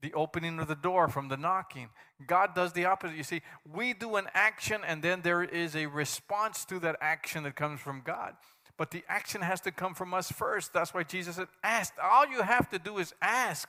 the 0.01 0.13
opening 0.13 0.59
of 0.59 0.67
the 0.67 0.75
door 0.75 1.07
from 1.07 1.27
the 1.27 1.37
knocking. 1.37 1.89
God 2.27 2.53
does 2.53 2.73
the 2.73 2.85
opposite. 2.85 3.17
You 3.17 3.23
see, 3.23 3.41
we 3.73 3.93
do 3.93 4.15
an 4.17 4.27
action 4.33 4.81
and 4.85 5.01
then 5.01 5.21
there 5.21 5.43
is 5.43 5.75
a 5.75 5.87
response 5.87 6.65
to 6.65 6.79
that 6.79 6.97
action 7.01 7.43
that 7.43 7.55
comes 7.55 7.79
from 7.79 8.01
God. 8.05 8.35
But 8.77 8.91
the 8.91 9.03
action 9.09 9.41
has 9.41 9.59
to 9.61 9.71
come 9.71 9.93
from 9.93 10.13
us 10.13 10.31
first. 10.31 10.71
That's 10.71 10.93
why 10.93 11.03
Jesus 11.03 11.35
said, 11.35 11.47
Ask. 11.63 11.93
All 12.01 12.27
you 12.27 12.43
have 12.43 12.69
to 12.69 12.79
do 12.79 12.99
is 12.99 13.13
ask. 13.21 13.67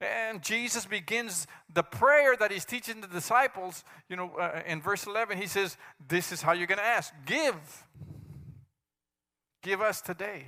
And 0.00 0.42
Jesus 0.42 0.84
begins 0.84 1.46
the 1.72 1.82
prayer 1.82 2.34
that 2.36 2.50
he's 2.50 2.64
teaching 2.64 3.00
the 3.00 3.06
disciples. 3.06 3.84
You 4.08 4.16
know, 4.16 4.32
uh, 4.38 4.62
in 4.66 4.80
verse 4.80 5.06
11, 5.06 5.38
he 5.38 5.46
says, 5.46 5.76
This 6.08 6.32
is 6.32 6.42
how 6.42 6.52
you're 6.52 6.66
going 6.66 6.78
to 6.78 6.84
ask 6.84 7.12
Give. 7.26 7.86
Give 9.62 9.80
us 9.80 10.00
today 10.00 10.44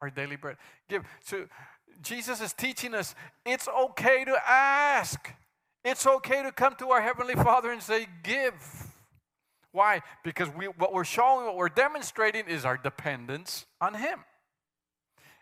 our 0.00 0.10
daily 0.10 0.36
bread. 0.36 0.56
Give. 0.88 1.02
So 1.24 1.46
Jesus 2.02 2.40
is 2.40 2.52
teaching 2.52 2.94
us 2.94 3.14
it's 3.46 3.68
okay 3.68 4.24
to 4.24 4.36
ask. 4.46 5.32
It's 5.84 6.06
okay 6.06 6.42
to 6.42 6.52
come 6.52 6.76
to 6.76 6.90
our 6.90 7.00
Heavenly 7.00 7.34
Father 7.34 7.72
and 7.72 7.82
say, 7.82 8.06
Give. 8.22 8.54
Why? 9.72 10.02
Because 10.22 10.48
we, 10.50 10.66
what 10.66 10.92
we're 10.92 11.04
showing, 11.04 11.46
what 11.46 11.56
we're 11.56 11.68
demonstrating 11.68 12.46
is 12.46 12.64
our 12.64 12.76
dependence 12.76 13.66
on 13.80 13.94
Him. 13.94 14.20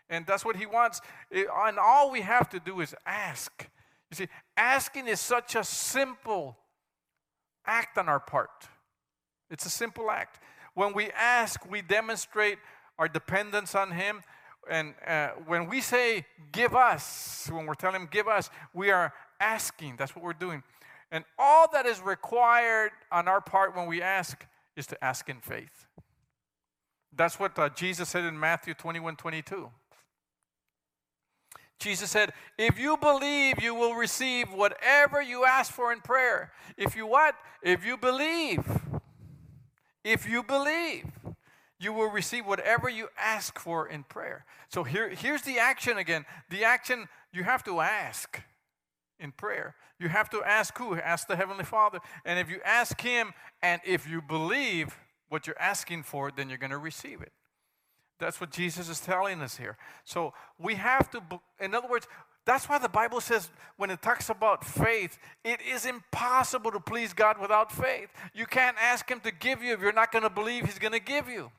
And 0.09 0.25
that's 0.25 0.43
what 0.43 0.55
He 0.55 0.65
wants. 0.65 1.01
And 1.31 1.77
all 1.77 2.11
we 2.11 2.21
have 2.21 2.49
to 2.49 2.59
do 2.59 2.81
is 2.81 2.95
ask. 3.05 3.67
You 4.09 4.15
see, 4.15 4.27
asking 4.57 5.07
is 5.07 5.19
such 5.19 5.55
a 5.55 5.63
simple 5.63 6.57
act 7.65 7.97
on 7.97 8.09
our 8.09 8.19
part. 8.19 8.67
It's 9.49 9.65
a 9.65 9.69
simple 9.69 10.09
act. 10.09 10.39
When 10.73 10.93
we 10.93 11.11
ask, 11.11 11.69
we 11.69 11.81
demonstrate 11.81 12.57
our 12.97 13.07
dependence 13.07 13.75
on 13.75 13.91
Him. 13.91 14.21
And 14.69 14.93
uh, 15.05 15.29
when 15.45 15.67
we 15.67 15.81
say, 15.81 16.25
give 16.51 16.75
us, 16.75 17.49
when 17.51 17.65
we're 17.65 17.73
telling 17.73 18.01
Him, 18.01 18.07
give 18.09 18.27
us, 18.27 18.49
we 18.73 18.91
are 18.91 19.13
asking. 19.39 19.95
That's 19.97 20.15
what 20.15 20.23
we're 20.23 20.33
doing. 20.33 20.63
And 21.11 21.25
all 21.37 21.67
that 21.73 21.85
is 21.85 22.01
required 22.01 22.91
on 23.11 23.27
our 23.27 23.41
part 23.41 23.75
when 23.75 23.87
we 23.87 24.01
ask 24.01 24.45
is 24.75 24.87
to 24.87 25.03
ask 25.03 25.27
in 25.29 25.41
faith. 25.41 25.85
That's 27.13 27.39
what 27.39 27.57
uh, 27.59 27.69
Jesus 27.69 28.09
said 28.09 28.23
in 28.23 28.39
Matthew 28.39 28.73
21 28.73 29.17
22. 29.17 29.69
Jesus 31.79 32.11
said, 32.11 32.31
If 32.57 32.79
you 32.79 32.95
believe, 32.95 33.61
you 33.61 33.75
will 33.75 33.95
receive 33.95 34.53
whatever 34.53 35.21
you 35.21 35.43
ask 35.45 35.73
for 35.73 35.91
in 35.91 35.99
prayer. 35.99 36.51
If 36.77 36.95
you 36.95 37.07
what? 37.07 37.35
If 37.61 37.85
you 37.85 37.97
believe. 37.97 38.63
If 40.03 40.29
you 40.29 40.43
believe, 40.43 41.05
you 41.79 41.91
will 41.91 42.09
receive 42.09 42.45
whatever 42.45 42.87
you 42.87 43.09
ask 43.17 43.59
for 43.59 43.87
in 43.87 44.03
prayer. 44.03 44.45
So 44.69 44.83
here, 44.83 45.09
here's 45.09 45.41
the 45.41 45.59
action 45.59 45.97
again. 45.97 46.25
The 46.49 46.63
action, 46.63 47.09
you 47.33 47.43
have 47.43 47.63
to 47.65 47.81
ask 47.81 48.41
in 49.21 49.31
prayer. 49.31 49.75
You 49.99 50.09
have 50.09 50.29
to 50.31 50.43
ask 50.43 50.77
who? 50.77 50.95
Ask 50.95 51.27
the 51.27 51.35
Heavenly 51.35 51.63
Father. 51.63 51.99
And 52.25 52.39
if 52.39 52.49
you 52.49 52.59
ask 52.65 52.99
Him, 52.99 53.33
and 53.61 53.79
if 53.85 54.09
you 54.09 54.21
believe 54.21 54.97
what 55.29 55.47
you're 55.47 55.59
asking 55.59 56.03
for, 56.03 56.31
then 56.31 56.49
you're 56.49 56.57
going 56.57 56.71
to 56.71 56.77
receive 56.77 57.21
it. 57.21 57.31
That's 58.19 58.41
what 58.41 58.51
Jesus 58.51 58.89
is 58.89 58.99
telling 58.99 59.41
us 59.41 59.57
here. 59.57 59.77
So 60.03 60.33
we 60.59 60.75
have 60.75 61.09
to, 61.11 61.21
in 61.59 61.73
other 61.73 61.87
words, 61.87 62.07
that's 62.45 62.67
why 62.67 62.79
the 62.79 62.89
Bible 62.89 63.21
says 63.21 63.49
when 63.77 63.91
it 63.91 64.01
talks 64.01 64.29
about 64.29 64.63
faith, 64.63 65.17
it 65.43 65.59
is 65.61 65.85
impossible 65.85 66.71
to 66.71 66.79
please 66.79 67.13
God 67.13 67.39
without 67.39 67.71
faith. 67.71 68.09
You 68.33 68.45
can't 68.45 68.77
ask 68.81 69.09
Him 69.09 69.19
to 69.21 69.31
give 69.31 69.63
you 69.63 69.73
if 69.73 69.79
you're 69.79 69.93
not 69.93 70.11
going 70.11 70.23
to 70.23 70.29
believe 70.29 70.65
He's 70.65 70.79
going 70.79 70.93
to 70.93 70.99
give 70.99 71.29
you. 71.29 71.51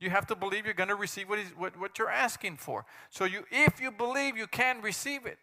You 0.00 0.10
have 0.10 0.26
to 0.28 0.36
believe 0.36 0.64
you're 0.64 0.74
going 0.74 0.90
to 0.90 0.94
receive 0.94 1.28
what, 1.28 1.40
what, 1.56 1.78
what 1.78 1.98
you're 1.98 2.10
asking 2.10 2.58
for. 2.58 2.84
So 3.10 3.24
you, 3.24 3.44
if 3.50 3.80
you 3.80 3.90
believe, 3.90 4.36
you 4.36 4.46
can 4.46 4.80
receive 4.80 5.26
it. 5.26 5.38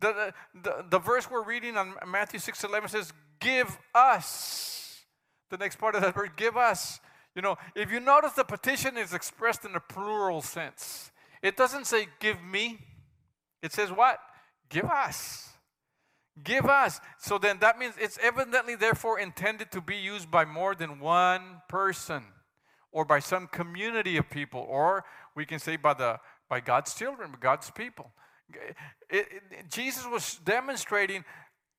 The, 0.00 0.32
the, 0.62 0.84
the 0.90 0.98
verse 0.98 1.30
we're 1.30 1.44
reading 1.44 1.76
on 1.76 1.94
Matthew 2.06 2.38
6 2.38 2.64
11 2.64 2.88
says, 2.90 3.12
Give 3.40 3.78
us. 3.94 5.04
The 5.50 5.56
next 5.56 5.76
part 5.76 5.94
of 5.94 6.02
that 6.02 6.16
word, 6.16 6.32
give 6.36 6.56
us. 6.56 7.00
You 7.34 7.42
know, 7.42 7.56
if 7.74 7.90
you 7.90 8.00
notice, 8.00 8.32
the 8.32 8.44
petition 8.44 8.96
is 8.96 9.14
expressed 9.14 9.64
in 9.64 9.74
a 9.74 9.80
plural 9.80 10.42
sense. 10.42 11.10
It 11.42 11.56
doesn't 11.56 11.86
say, 11.86 12.08
Give 12.20 12.42
me. 12.42 12.78
It 13.62 13.72
says, 13.72 13.90
What? 13.90 14.18
Give 14.68 14.84
us. 14.84 15.48
Give 16.44 16.66
us. 16.66 17.00
So 17.18 17.38
then 17.38 17.58
that 17.60 17.78
means 17.78 17.94
it's 17.98 18.18
evidently, 18.22 18.76
therefore, 18.76 19.18
intended 19.18 19.70
to 19.72 19.80
be 19.80 19.96
used 19.96 20.30
by 20.30 20.44
more 20.44 20.74
than 20.74 21.00
one 21.00 21.62
person 21.68 22.22
or 22.92 23.04
by 23.04 23.18
some 23.18 23.46
community 23.46 24.16
of 24.16 24.30
people, 24.30 24.64
or 24.68 25.04
we 25.34 25.44
can 25.44 25.58
say 25.58 25.76
by, 25.76 25.94
the, 25.94 26.18
by 26.48 26.60
God's 26.60 26.94
children, 26.94 27.32
by 27.32 27.38
God's 27.38 27.70
people. 27.70 28.12
It, 28.52 28.76
it, 29.10 29.70
Jesus 29.70 30.06
was 30.06 30.38
demonstrating 30.44 31.24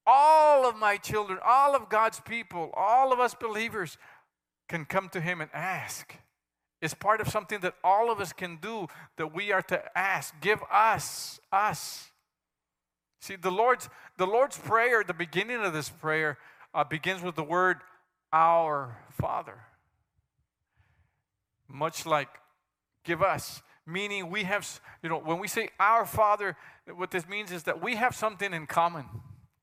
all 0.05 0.67
of 0.67 0.75
my 0.75 0.97
children, 0.97 1.39
all 1.45 1.75
of 1.75 1.89
God's 1.89 2.19
people, 2.21 2.71
all 2.73 3.13
of 3.13 3.19
us 3.19 3.35
believers 3.35 3.97
can 4.67 4.85
come 4.85 5.09
to 5.09 5.21
Him 5.21 5.41
and 5.41 5.49
ask. 5.53 6.15
It's 6.81 6.93
part 6.93 7.19
of 7.19 7.27
something 7.27 7.59
that 7.61 7.75
all 7.83 8.11
of 8.11 8.19
us 8.19 8.31
can 8.31 8.57
do 8.61 8.87
that 9.17 9.33
we 9.33 9.51
are 9.51 9.61
to 9.63 9.97
ask. 9.97 10.33
Give 10.39 10.59
us, 10.71 11.39
us. 11.51 12.11
See, 13.21 13.35
the 13.35 13.51
Lord's, 13.51 13.89
the 14.17 14.25
Lord's 14.25 14.57
Prayer, 14.57 15.03
the 15.03 15.13
beginning 15.13 15.57
of 15.57 15.73
this 15.73 15.89
prayer, 15.89 16.37
uh, 16.73 16.85
begins 16.85 17.21
with 17.21 17.35
the 17.35 17.43
word 17.43 17.77
our 18.31 18.97
Father. 19.11 19.59
Much 21.67 22.05
like 22.05 22.29
give 23.03 23.21
us 23.21 23.61
meaning 23.89 24.29
we 24.29 24.43
have, 24.43 24.79
you 25.03 25.09
know, 25.09 25.19
when 25.19 25.39
we 25.39 25.47
say 25.47 25.69
our 25.79 26.05
Father, 26.05 26.55
what 26.95 27.11
this 27.11 27.27
means 27.27 27.51
is 27.51 27.63
that 27.63 27.81
we 27.81 27.95
have 27.95 28.15
something 28.15 28.53
in 28.53 28.67
common. 28.67 29.05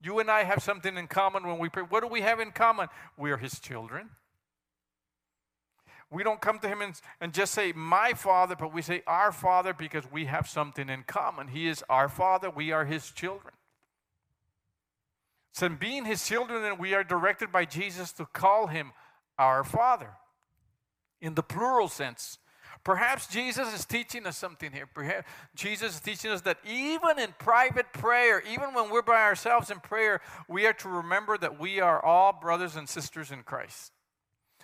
You 0.03 0.19
and 0.19 0.31
I 0.31 0.45
have 0.45 0.63
something 0.63 0.97
in 0.97 1.07
common 1.07 1.47
when 1.47 1.59
we 1.59 1.69
pray. 1.69 1.83
What 1.83 2.03
do 2.03 2.09
we 2.09 2.21
have 2.21 2.41
in 2.41 2.53
common? 2.53 2.89
We 3.17 3.31
are 3.31 3.37
His 3.37 3.59
children. 3.59 4.11
We 6.11 6.23
don't 6.23 6.41
come 6.41 6.59
to 6.61 6.69
Him 6.69 6.83
and, 6.83 6.95
and 7.21 7.33
just 7.33 7.53
say, 7.53 7.73
My 7.73 8.13
Father, 8.13 8.55
but 8.57 8.73
we 8.73 8.83
say, 8.83 9.03
Our 9.07 9.33
Father, 9.33 9.73
because 9.73 10.05
we 10.11 10.27
have 10.27 10.49
something 10.49 10.89
in 10.89 11.03
common. 11.05 11.49
He 11.49 11.67
is 11.67 11.83
our 11.89 12.09
Father, 12.09 12.51
we 12.51 12.73
are 12.73 12.85
His 12.85 13.11
children. 13.11 13.55
So, 15.53 15.69
being 15.71 16.05
His 16.05 16.27
children, 16.27 16.65
and 16.65 16.79
we 16.79 16.95
are 16.95 17.03
directed 17.03 17.51
by 17.51 17.65
Jesus 17.65 18.13
to 18.13 18.27
call 18.27 18.69
Him 18.69 18.93
our 19.39 19.65
Father 19.65 20.11
in 21.21 21.35
the 21.35 21.43
plural 21.43 21.89
sense. 21.89 22.39
Perhaps 22.87 23.27
Jesus 23.27 23.75
is 23.75 23.85
teaching 23.85 24.29
us 24.29 24.39
something 24.39 24.71
here. 24.71 24.87
Perhaps 24.87 25.29
Jesus 25.57 25.97
is 25.97 26.01
teaching 26.01 26.31
us 26.31 26.43
that 26.43 26.59
even 26.65 27.19
in 27.19 27.35
private 27.37 27.93
prayer, 27.93 28.41
even 28.49 28.75
when 28.75 28.91
we're 28.91 29.03
by 29.03 29.25
ourselves 29.25 29.73
in 29.73 29.81
prayer, 29.81 30.21
we 30.49 30.67
are 30.67 30.73
to 30.75 30.89
remember 30.89 31.37
that 31.37 31.59
we 31.59 31.81
are 31.81 32.01
all 32.01 32.33
brothers 32.33 32.77
and 32.77 32.89
sisters 32.89 33.33
in 33.33 33.43
Christ. 33.43 33.91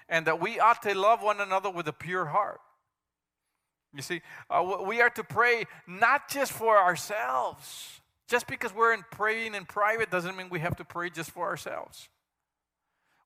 And 0.08 0.24
that 0.28 0.40
we 0.40 0.60
ought 0.60 0.82
to 0.82 0.96
love 0.96 1.20
one 1.20 1.40
another 1.40 1.68
with 1.68 1.88
a 1.88 1.92
pure 1.92 2.26
heart. 2.26 2.60
You 3.92 4.02
see, 4.02 4.20
uh, 4.48 4.76
we 4.86 5.00
are 5.00 5.10
to 5.10 5.24
pray 5.24 5.64
not 5.88 6.28
just 6.28 6.52
for 6.52 6.78
ourselves. 6.78 8.02
Just 8.28 8.46
because 8.46 8.72
we're 8.72 8.94
in 8.94 9.02
praying 9.10 9.56
in 9.56 9.64
private 9.64 10.12
doesn't 10.12 10.36
mean 10.36 10.48
we 10.48 10.60
have 10.60 10.76
to 10.76 10.84
pray 10.84 11.10
just 11.10 11.32
for 11.32 11.48
ourselves. 11.48 12.08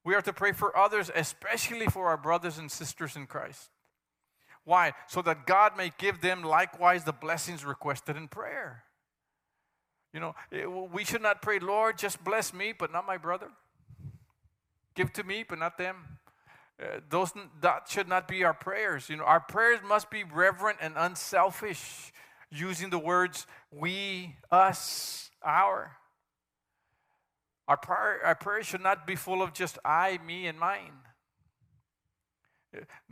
We 0.07 0.15
are 0.15 0.23
to 0.23 0.33
pray 0.33 0.53
for 0.53 0.75
others, 0.75 1.11
especially 1.15 1.85
for 1.85 2.07
our 2.07 2.17
brothers 2.17 2.57
and 2.57 2.73
sisters 2.73 3.15
in 3.15 3.27
Christ. 3.27 3.69
Why? 4.67 4.95
So 5.07 5.23
that 5.23 5.47
God 5.47 5.77
may 5.77 5.93
give 5.97 6.21
them 6.21 6.43
likewise 6.43 7.05
the 7.05 7.13
blessings 7.13 7.65
requested 7.65 8.17
in 8.17 8.27
prayer. 8.27 8.83
You 10.13 10.19
know, 10.19 10.35
it, 10.51 10.67
we 10.67 11.05
should 11.05 11.23
not 11.23 11.41
pray, 11.41 11.61
Lord, 11.61 11.97
just 11.99 12.23
bless 12.25 12.53
me, 12.53 12.75
but 12.77 12.93
not 12.93 13.07
my 13.07 13.17
brother. 13.17 13.47
Give 14.97 15.13
to 15.13 15.23
me, 15.23 15.45
but 15.49 15.61
not 15.61 15.79
them. 15.79 16.19
Uh, 16.83 17.01
those 17.09 17.33
that 17.61 17.89
should 17.89 18.09
not 18.09 18.27
be 18.27 18.43
our 18.43 18.55
prayers. 18.55 19.09
You 19.09 19.17
know, 19.17 19.25
our 19.25 19.41
prayers 19.41 19.79
must 19.87 20.11
be 20.11 20.25
reverent 20.25 20.79
and 20.81 20.95
unselfish, 20.97 22.13
using 22.51 22.91
the 22.91 22.99
words 22.99 23.47
we, 23.71 24.35
us, 24.51 25.31
our. 25.43 25.93
Our 27.69 27.77
prayer, 27.77 28.21
our 28.25 28.35
prayers 28.35 28.67
should 28.67 28.83
not 28.83 29.07
be 29.07 29.15
full 29.15 29.43
of 29.43 29.53
just 29.53 29.79
I, 29.85 30.19
me, 30.27 30.49
and 30.49 30.59
mine. 30.59 30.93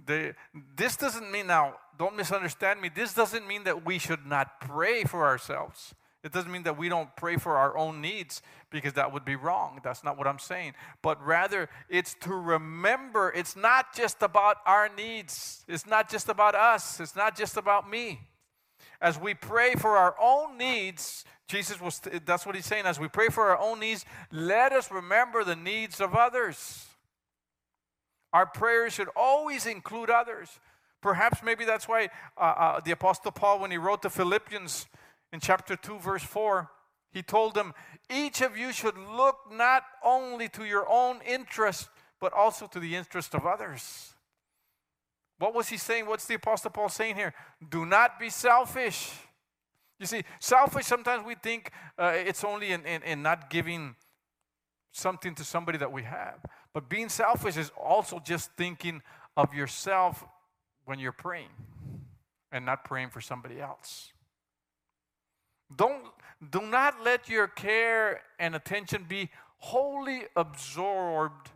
The, 0.06 0.34
this 0.76 0.96
doesn't 0.96 1.30
mean 1.30 1.46
now, 1.46 1.74
don't 1.98 2.16
misunderstand 2.16 2.80
me, 2.80 2.90
this 2.94 3.14
doesn't 3.14 3.46
mean 3.46 3.64
that 3.64 3.84
we 3.84 3.98
should 3.98 4.26
not 4.26 4.60
pray 4.60 5.04
for 5.04 5.24
ourselves. 5.24 5.94
It 6.24 6.32
doesn't 6.32 6.50
mean 6.50 6.62
that 6.62 6.78
we 6.78 6.88
don't 6.88 7.14
pray 7.16 7.36
for 7.36 7.58
our 7.58 7.76
own 7.76 8.00
needs 8.00 8.40
because 8.70 8.94
that 8.94 9.12
would 9.12 9.26
be 9.26 9.36
wrong. 9.36 9.80
That's 9.84 10.02
not 10.02 10.16
what 10.16 10.26
I'm 10.26 10.38
saying. 10.38 10.72
But 11.02 11.22
rather, 11.24 11.68
it's 11.90 12.14
to 12.22 12.32
remember 12.32 13.30
it's 13.36 13.54
not 13.54 13.94
just 13.94 14.22
about 14.22 14.56
our 14.64 14.88
needs, 14.96 15.64
it's 15.68 15.86
not 15.86 16.10
just 16.10 16.30
about 16.30 16.54
us, 16.54 16.98
it's 16.98 17.14
not 17.14 17.36
just 17.36 17.58
about 17.58 17.90
me. 17.90 18.20
As 19.02 19.20
we 19.20 19.34
pray 19.34 19.74
for 19.74 19.98
our 19.98 20.16
own 20.18 20.56
needs, 20.56 21.26
Jesus 21.46 21.78
was, 21.78 22.00
that's 22.24 22.46
what 22.46 22.54
he's 22.54 22.64
saying. 22.64 22.86
As 22.86 22.98
we 22.98 23.08
pray 23.08 23.28
for 23.28 23.50
our 23.50 23.58
own 23.58 23.80
needs, 23.80 24.06
let 24.32 24.72
us 24.72 24.90
remember 24.90 25.44
the 25.44 25.56
needs 25.56 26.00
of 26.00 26.14
others. 26.14 26.86
Our 28.34 28.46
prayers 28.46 28.92
should 28.92 29.08
always 29.14 29.64
include 29.64 30.10
others. 30.10 30.58
Perhaps 31.00 31.42
maybe 31.44 31.64
that's 31.64 31.86
why 31.86 32.08
uh, 32.36 32.40
uh, 32.40 32.80
the 32.80 32.90
Apostle 32.90 33.30
Paul, 33.30 33.60
when 33.60 33.70
he 33.70 33.76
wrote 33.76 34.02
to 34.02 34.10
Philippians 34.10 34.86
in 35.32 35.38
chapter 35.38 35.76
2, 35.76 36.00
verse 36.00 36.24
4, 36.24 36.68
he 37.12 37.22
told 37.22 37.54
them, 37.54 37.72
Each 38.10 38.40
of 38.40 38.56
you 38.56 38.72
should 38.72 38.98
look 38.98 39.36
not 39.52 39.84
only 40.04 40.48
to 40.48 40.64
your 40.64 40.84
own 40.90 41.20
interest, 41.24 41.88
but 42.20 42.32
also 42.32 42.66
to 42.66 42.80
the 42.80 42.96
interest 42.96 43.34
of 43.34 43.46
others. 43.46 44.14
What 45.38 45.54
was 45.54 45.68
he 45.68 45.76
saying? 45.76 46.06
What's 46.06 46.26
the 46.26 46.34
Apostle 46.34 46.72
Paul 46.72 46.88
saying 46.88 47.14
here? 47.14 47.34
Do 47.70 47.86
not 47.86 48.18
be 48.18 48.30
selfish. 48.30 49.12
You 50.00 50.06
see, 50.06 50.24
selfish, 50.40 50.86
sometimes 50.86 51.24
we 51.24 51.36
think 51.36 51.70
uh, 51.96 52.12
it's 52.14 52.42
only 52.42 52.72
in, 52.72 52.84
in, 52.84 53.02
in 53.04 53.22
not 53.22 53.48
giving 53.48 53.94
something 54.90 55.36
to 55.36 55.44
somebody 55.44 55.78
that 55.78 55.92
we 55.92 56.02
have. 56.02 56.44
But 56.74 56.88
being 56.88 57.08
selfish 57.08 57.56
is 57.56 57.70
also 57.80 58.18
just 58.18 58.50
thinking 58.56 59.00
of 59.36 59.54
yourself 59.54 60.24
when 60.84 60.98
you're 60.98 61.12
praying 61.12 61.48
and 62.52 62.66
not 62.66 62.84
praying 62.84 63.10
for 63.10 63.20
somebody 63.20 63.60
else. 63.60 64.12
Don't, 65.74 66.04
do 66.50 66.60
not 66.60 67.02
let 67.02 67.28
your 67.28 67.46
care 67.46 68.20
and 68.38 68.54
attention 68.54 69.06
be 69.08 69.30
wholly 69.58 70.24
absorbed 70.36 71.50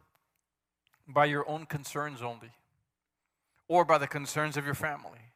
by 1.06 1.26
your 1.26 1.48
own 1.48 1.66
concerns 1.66 2.22
only 2.22 2.52
or 3.66 3.84
by 3.84 3.98
the 3.98 4.06
concerns 4.06 4.56
of 4.56 4.64
your 4.64 4.74
family. 4.74 5.32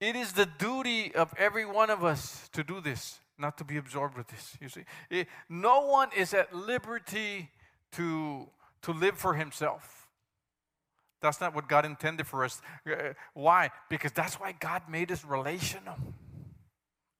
It 0.00 0.16
is 0.16 0.32
the 0.32 0.46
duty 0.46 1.14
of 1.14 1.34
every 1.36 1.66
one 1.66 1.90
of 1.90 2.04
us 2.04 2.48
to 2.52 2.62
do 2.62 2.80
this, 2.80 3.20
not 3.38 3.58
to 3.58 3.64
be 3.64 3.76
absorbed 3.76 4.16
with 4.16 4.28
this. 4.28 4.56
You 4.60 4.68
see, 4.68 4.84
it, 5.10 5.28
no 5.48 5.86
one 5.86 6.10
is 6.16 6.34
at 6.34 6.54
liberty 6.54 7.50
to, 7.96 8.48
to 8.82 8.92
live 8.92 9.16
for 9.18 9.34
himself. 9.34 10.08
That's 11.20 11.40
not 11.40 11.54
what 11.54 11.68
God 11.68 11.86
intended 11.86 12.26
for 12.26 12.44
us. 12.44 12.60
Uh, 12.86 13.14
why? 13.32 13.70
Because 13.88 14.12
that's 14.12 14.34
why 14.34 14.52
God 14.52 14.82
made 14.88 15.10
us 15.10 15.24
relational. 15.24 15.96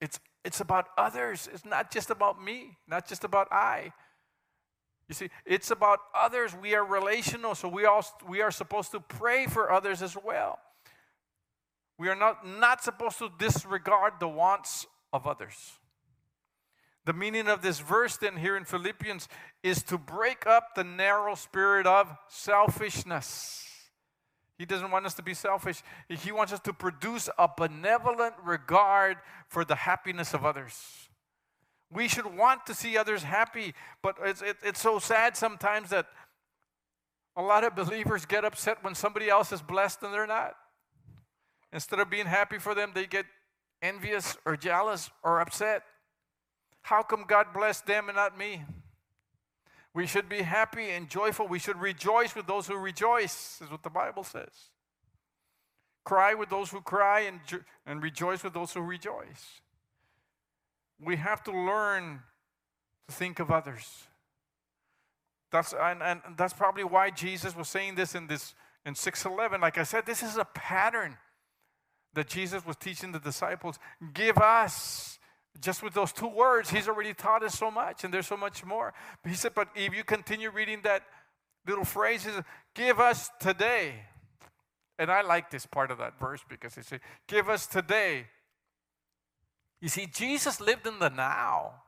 It's, 0.01 0.21
it's 0.45 0.61
about 0.61 0.89
others. 0.99 1.49
It's 1.53 1.65
not 1.65 1.91
just 1.91 2.11
about 2.11 2.43
me, 2.43 2.77
not 2.87 3.09
just 3.09 3.25
about 3.25 3.49
I. 3.51 3.93
You 5.09 5.15
see, 5.15 5.31
it's 5.47 5.71
about 5.71 6.01
others. 6.15 6.55
We 6.55 6.75
are 6.75 6.85
relational, 6.85 7.55
so 7.55 7.69
we, 7.69 7.85
all, 7.85 8.05
we 8.29 8.41
are 8.43 8.51
supposed 8.51 8.91
to 8.93 9.01
pray 9.01 9.47
for 9.47 9.71
others 9.71 10.03
as 10.03 10.17
well. 10.23 10.59
We 11.99 12.09
are 12.09 12.17
not, 12.17 12.47
not 12.47 12.83
supposed 12.83 13.19
to 13.19 13.31
disregard 13.39 14.15
the 14.21 14.29
wants 14.29 14.87
of 15.13 15.27
others. 15.27 15.79
The 17.07 17.13
meaning 17.13 17.49
of 17.49 17.61
this 17.61 17.81
verse, 17.81 18.17
then, 18.17 18.37
here 18.37 18.57
in 18.57 18.65
Philippians, 18.65 19.29
is 19.63 19.83
to 19.85 19.99
break 19.99 20.47
up 20.47 20.75
the 20.75 20.85
narrow 20.85 21.35
spirit 21.35 21.87
of 21.87 22.15
selfishness. 22.29 23.61
He 24.59 24.65
doesn't 24.65 24.91
want 24.91 25.05
us 25.05 25.15
to 25.15 25.23
be 25.23 25.35
selfish. 25.35 25.83
He 26.09 26.33
wants 26.33 26.53
us 26.53 26.61
to 26.61 26.73
produce 26.73 27.29
a 27.39 27.49
benevolent 27.55 28.35
regard 28.43 29.19
for 29.49 29.65
the 29.65 29.75
happiness 29.75 30.33
of 30.33 30.47
others. 30.47 30.81
We 31.91 32.09
should 32.09 32.27
want 32.37 32.65
to 32.67 32.75
see 32.75 32.97
others 32.97 33.23
happy, 33.23 33.75
but 34.03 34.17
it's, 34.23 34.43
it, 34.43 34.57
it's 34.63 34.81
so 34.81 34.99
sad 34.99 35.37
sometimes 35.37 35.91
that 35.91 36.07
a 37.37 37.43
lot 37.43 37.65
of 37.65 37.75
believers 37.75 38.25
get 38.27 38.45
upset 38.45 38.83
when 38.83 38.95
somebody 38.95 39.29
else 39.29 39.53
is 39.53 39.61
blessed 39.61 40.03
and 40.03 40.15
they're 40.15 40.27
not. 40.27 40.55
Instead 41.73 41.99
of 41.99 42.09
being 42.09 42.27
happy 42.27 42.59
for 42.59 42.75
them, 42.75 42.93
they 42.95 43.07
get 43.07 43.27
envious 43.83 44.37
or 44.47 44.57
jealous 44.57 45.11
or 45.23 45.41
upset. 45.41 45.83
How 46.85 47.03
come 47.03 47.25
God 47.27 47.47
blessed 47.55 47.87
them 47.87 48.09
and 48.11 48.17
not 48.17 48.37
me? 48.37 48.63
We 49.95 50.07
should 50.07 50.29
be 50.29 50.43
happy 50.43 50.91
and 50.91 51.09
joyful. 51.09 51.49
We 51.49 51.59
should 51.59 51.81
rejoice 51.81 52.35
with 52.35 52.47
those 52.47 52.67
who 52.67 52.77
rejoice, 52.77 53.59
is 53.65 53.71
what 53.71 53.83
the 53.83 53.91
Bible 53.91 54.23
says. 54.23 54.51
Cry 56.05 56.35
with 56.35 56.51
those 56.51 56.71
who 56.71 56.83
cry 56.83 57.21
and, 57.21 57.41
and 57.87 58.03
rejoice 58.03 58.45
with 58.45 58.53
those 58.53 58.75
who 58.75 58.83
rejoice. 58.83 59.63
We 61.01 61.17
have 61.17 61.43
to 61.45 61.53
learn 61.53 62.21
to 63.09 63.15
think 63.15 63.41
of 63.41 63.51
others. 63.51 64.05
That's, 65.51 65.73
and, 65.73 66.03
and 66.03 66.21
that's 66.37 66.53
probably 66.53 66.85
why 66.85 67.09
Jesus 67.09 67.57
was 67.57 67.69
saying 67.69 67.95
this 67.95 68.15
in 68.15 68.27
this 68.27 68.55
in 68.85 68.95
611. 68.95 69.59
Like 69.63 69.79
I 69.79 69.85
said, 69.85 70.05
this 70.05 70.23
is 70.23 70.37
a 70.37 70.45
pattern 70.45 71.17
that 72.13 72.29
Jesus 72.29 72.67
was 72.67 72.77
teaching 72.77 73.13
the 73.13 73.19
disciples 73.19 73.79
give 74.13 74.37
us. 74.37 75.19
Just 75.61 75.83
with 75.83 75.95
those 75.95 76.13
two 76.13 76.29
words, 76.29 76.71
he's 76.71 76.89
already 76.89 77.15
taught 77.15 77.43
us 77.43 77.57
so 77.57 77.71
much, 77.71 78.05
and 78.05 78.13
there's 78.13 78.27
so 78.27 78.37
much 78.37 78.65
more. 78.65 78.93
But 79.23 79.31
he 79.31 79.37
said, 79.37 79.53
but 79.55 79.69
if 79.75 79.95
you 79.95 80.05
continue 80.05 80.51
reading 80.51 80.81
that 80.83 81.03
little 81.67 81.85
phrase, 81.85 82.27
give 82.75 83.01
us 83.01 83.31
today. 83.41 83.95
And 84.99 85.11
I 85.11 85.23
like 85.23 85.51
this 85.51 85.67
part 85.67 85.91
of 85.91 85.99
that 85.99 86.19
verse 86.21 86.41
because 86.49 86.75
he 86.75 86.83
said, 86.83 87.01
give 87.27 87.49
us 87.49 87.67
today. 87.67 88.27
You 89.81 89.89
see, 89.89 90.07
Jesus 90.07 90.61
lived 90.61 90.87
in 90.87 90.99
the 90.99 91.09
now. 91.09 91.83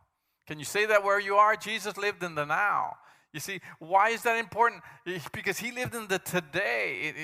Can 0.47 0.59
you 0.59 0.65
say 0.65 0.87
that 0.87 1.03
where 1.03 1.21
you 1.21 1.37
are? 1.37 1.57
Jesus 1.57 1.97
lived 1.97 2.23
in 2.23 2.35
the 2.35 2.45
now. 2.45 2.97
You 3.33 3.41
see, 3.41 3.61
why 3.81 4.11
is 4.11 4.23
that 4.23 4.39
important? 4.39 4.83
Because 5.33 5.59
he 5.59 5.71
lived 5.71 5.95
in 5.95 6.07
the 6.07 6.19
today. 6.19 7.01
It, 7.03 7.15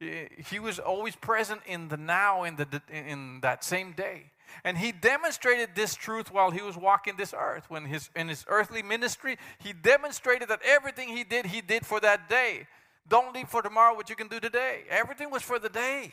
it, 0.00 0.08
it, 0.08 0.46
he 0.46 0.58
was 0.58 0.78
always 0.78 1.16
present 1.16 1.60
in 1.66 1.88
the 1.88 1.96
now, 1.96 2.44
in, 2.44 2.56
the, 2.56 2.82
in 2.90 3.40
that 3.42 3.62
same 3.62 3.92
day. 3.92 4.30
And 4.64 4.78
he 4.78 4.92
demonstrated 4.92 5.70
this 5.74 5.94
truth 5.94 6.32
while 6.32 6.50
he 6.50 6.62
was 6.62 6.76
walking 6.76 7.16
this 7.16 7.34
earth. 7.36 7.64
When 7.68 7.84
his, 7.84 8.10
in 8.14 8.28
his 8.28 8.44
earthly 8.48 8.82
ministry, 8.82 9.38
he 9.58 9.72
demonstrated 9.72 10.48
that 10.48 10.60
everything 10.64 11.08
he 11.08 11.24
did, 11.24 11.46
he 11.46 11.60
did 11.60 11.86
for 11.86 12.00
that 12.00 12.28
day. 12.28 12.66
Don't 13.08 13.34
leave 13.34 13.48
for 13.48 13.62
tomorrow 13.62 13.94
what 13.94 14.08
you 14.10 14.16
can 14.16 14.28
do 14.28 14.40
today. 14.40 14.84
Everything 14.88 15.30
was 15.30 15.42
for 15.42 15.58
the 15.58 15.68
day, 15.68 16.12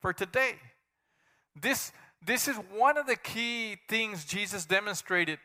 for 0.00 0.12
today. 0.12 0.54
This, 1.60 1.92
this 2.24 2.46
is 2.48 2.56
one 2.74 2.96
of 2.96 3.06
the 3.06 3.16
key 3.16 3.76
things 3.88 4.24
Jesus 4.24 4.64
demonstrated 4.64 5.38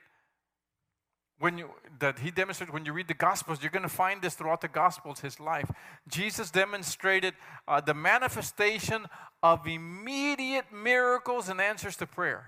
when 1.40 1.58
you, 1.58 1.70
that 2.00 2.20
he 2.20 2.32
demonstrated 2.32 2.74
when 2.74 2.86
you 2.86 2.94
read 2.94 3.08
the 3.08 3.14
gospels 3.14 3.60
you're 3.62 3.72
going 3.72 3.84
to 3.84 3.90
find 3.90 4.22
this 4.22 4.36
throughout 4.36 4.62
the 4.62 4.68
gospels 4.68 5.20
his 5.20 5.40
life. 5.40 5.70
Jesus 6.08 6.52
demonstrated 6.52 7.34
uh, 7.68 7.82
the 7.82 7.94
manifestation 7.94 9.06
of 9.42 9.68
immediate 9.68 10.66
miracles 10.72 11.50
and 11.50 11.60
answers 11.60 11.98
to 11.98 12.08
prayer. 12.08 12.46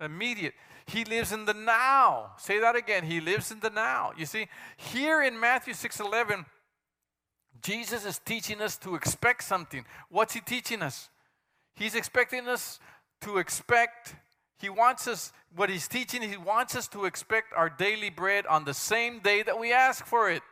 Immediate. 0.00 0.54
He 0.86 1.04
lives 1.04 1.32
in 1.32 1.44
the 1.44 1.54
now. 1.54 2.32
Say 2.38 2.58
that 2.60 2.74
again. 2.74 3.04
He 3.04 3.20
lives 3.20 3.50
in 3.50 3.60
the 3.60 3.70
now. 3.70 4.12
You 4.16 4.26
see 4.26 4.48
here 4.76 5.22
in 5.22 5.38
matthew 5.38 5.74
6 5.74 6.00
11 6.00 6.46
jesus 7.62 8.04
is 8.04 8.18
teaching 8.18 8.60
us 8.60 8.76
to 8.78 8.94
expect 8.94 9.44
something. 9.44 9.84
What's 10.08 10.34
he 10.34 10.40
teaching 10.40 10.82
us? 10.82 11.08
He's 11.74 11.94
expecting 11.94 12.48
us 12.48 12.78
to 13.22 13.38
expect 13.38 14.14
he 14.60 14.68
wants 14.68 15.08
us, 15.08 15.32
what 15.54 15.70
he's 15.70 15.88
teaching, 15.88 16.22
he 16.22 16.36
wants 16.36 16.76
us 16.76 16.86
to 16.88 17.06
expect 17.06 17.52
our 17.56 17.70
daily 17.70 18.10
bread 18.10 18.46
on 18.46 18.64
the 18.64 18.74
same 18.74 19.20
day 19.20 19.42
that 19.42 19.58
we 19.58 19.72
ask 19.72 20.04
for 20.06 20.30
it. 20.30 20.42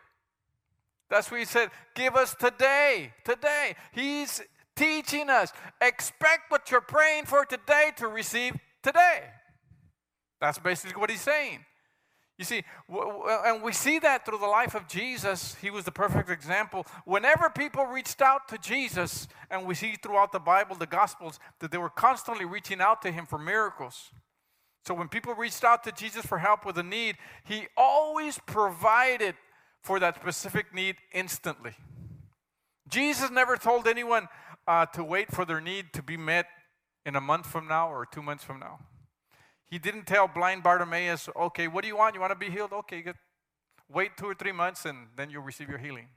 That's 1.11 1.31
what 1.31 1.40
he 1.40 1.47
said, 1.47 1.71
give 1.94 2.16
us 2.16 2.35
today, 2.35 3.12
today. 3.25 3.77
He's 3.92 4.42
teaching 4.77 5.31
us, 5.31 5.53
expect 5.81 6.51
what 6.51 6.71
you're 6.71 6.81
praying 6.81 7.27
for 7.27 7.44
today 7.44 7.92
to 7.97 8.09
receive 8.09 8.57
today. 8.83 9.25
That's 10.40 10.59
basically 10.59 11.01
what 11.01 11.11
he's 11.11 11.21
saying. 11.21 11.64
You 12.38 12.44
see, 12.44 12.62
and 12.88 13.62
we 13.64 13.72
see 13.72 13.98
that 13.98 14.24
through 14.24 14.38
the 14.38 14.46
life 14.46 14.77
of 14.77 14.87
Jesus. 14.87 15.57
He 15.61 15.70
was 15.70 15.85
the 15.85 15.90
perfect 15.90 16.31
example. 16.31 16.87
Whenever 17.05 17.51
people 17.51 17.85
reached 17.85 18.22
out 18.22 18.46
to 18.48 18.59
Jesus, 18.59 19.27
and 19.51 19.66
we 19.66 19.74
see 19.74 19.96
throughout 20.01 20.31
the 20.31 20.38
Bible, 20.38 20.77
the 20.77 20.87
Gospels, 20.87 21.40
that 21.59 21.72
they 21.72 21.79
were 21.79 21.90
constantly 21.90 22.44
reaching 22.44 22.81
out 22.81 23.03
to 23.03 23.11
him 23.11 23.27
for 23.27 23.38
miracles. 23.38 24.11
So 24.87 24.94
when 24.94 25.09
people 25.09 25.35
reached 25.35 25.64
out 25.64 25.83
to 25.85 25.92
Jesus 25.92 26.24
for 26.24 26.38
help 26.38 26.64
with 26.64 26.79
a 26.79 26.83
need, 26.85 27.16
he 27.44 27.66
always 27.77 28.38
provided 28.46 29.35
for 29.83 29.98
that 29.98 30.14
specific 30.14 30.72
need 30.72 30.94
instantly. 31.12 31.72
Jesus 32.88 33.31
never 33.31 33.57
told 33.57 33.88
anyone 33.88 34.29
uh, 34.68 34.87
to 34.87 35.03
wait 35.03 35.33
for 35.33 35.44
their 35.44 35.61
need 35.61 35.92
to 35.92 36.03
be 36.03 36.16
met 36.16 36.46
in 37.05 37.16
a 37.16 37.20
month 37.20 37.46
from 37.46 37.66
now 37.66 37.90
or 37.90 38.07
two 38.07 38.22
months 38.22 38.44
from 38.44 38.61
now. 38.61 38.79
He 39.70 39.78
didn't 39.78 40.07
tell 40.07 40.28
blind 40.28 40.62
Bartimaeus, 40.62 41.28
okay, 41.37 41.68
what 41.68 41.83
do 41.83 41.88
you 41.88 41.96
want? 41.96 42.14
You 42.14 42.20
want 42.20 42.33
to 42.33 42.38
be 42.38 42.50
healed? 42.50 42.72
Okay, 42.72 43.02
good. 43.02 43.16
Wait 43.90 44.16
two 44.16 44.26
or 44.26 44.35
three 44.35 44.52
months 44.52 44.85
and 44.85 45.09
then 45.16 45.31
you'll 45.31 45.42
receive 45.42 45.68
your 45.68 45.78
healing. 45.78 46.09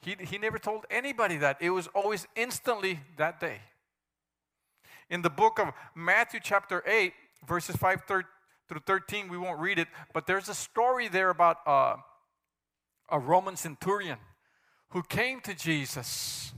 He, 0.00 0.16
he 0.20 0.38
never 0.38 0.58
told 0.58 0.84
anybody 0.90 1.36
that. 1.38 1.56
It 1.60 1.70
was 1.70 1.88
always 1.88 2.26
instantly 2.36 3.00
that 3.16 3.40
day. 3.40 3.60
In 5.08 5.22
the 5.22 5.30
book 5.30 5.58
of 5.58 5.72
Matthew, 5.94 6.40
chapter 6.42 6.82
8, 6.86 7.12
verses 7.46 7.76
5 7.76 8.02
through 8.06 8.24
13, 8.86 9.28
we 9.28 9.38
won't 9.38 9.60
read 9.60 9.78
it, 9.78 9.88
but 10.12 10.26
there's 10.26 10.48
a 10.48 10.54
story 10.54 11.08
there 11.08 11.30
about 11.30 11.58
uh, 11.66 11.96
a 13.08 13.18
Roman 13.18 13.56
centurion 13.56 14.18
who 14.90 15.02
came 15.02 15.40
to 15.40 15.54
Jesus 15.54 16.52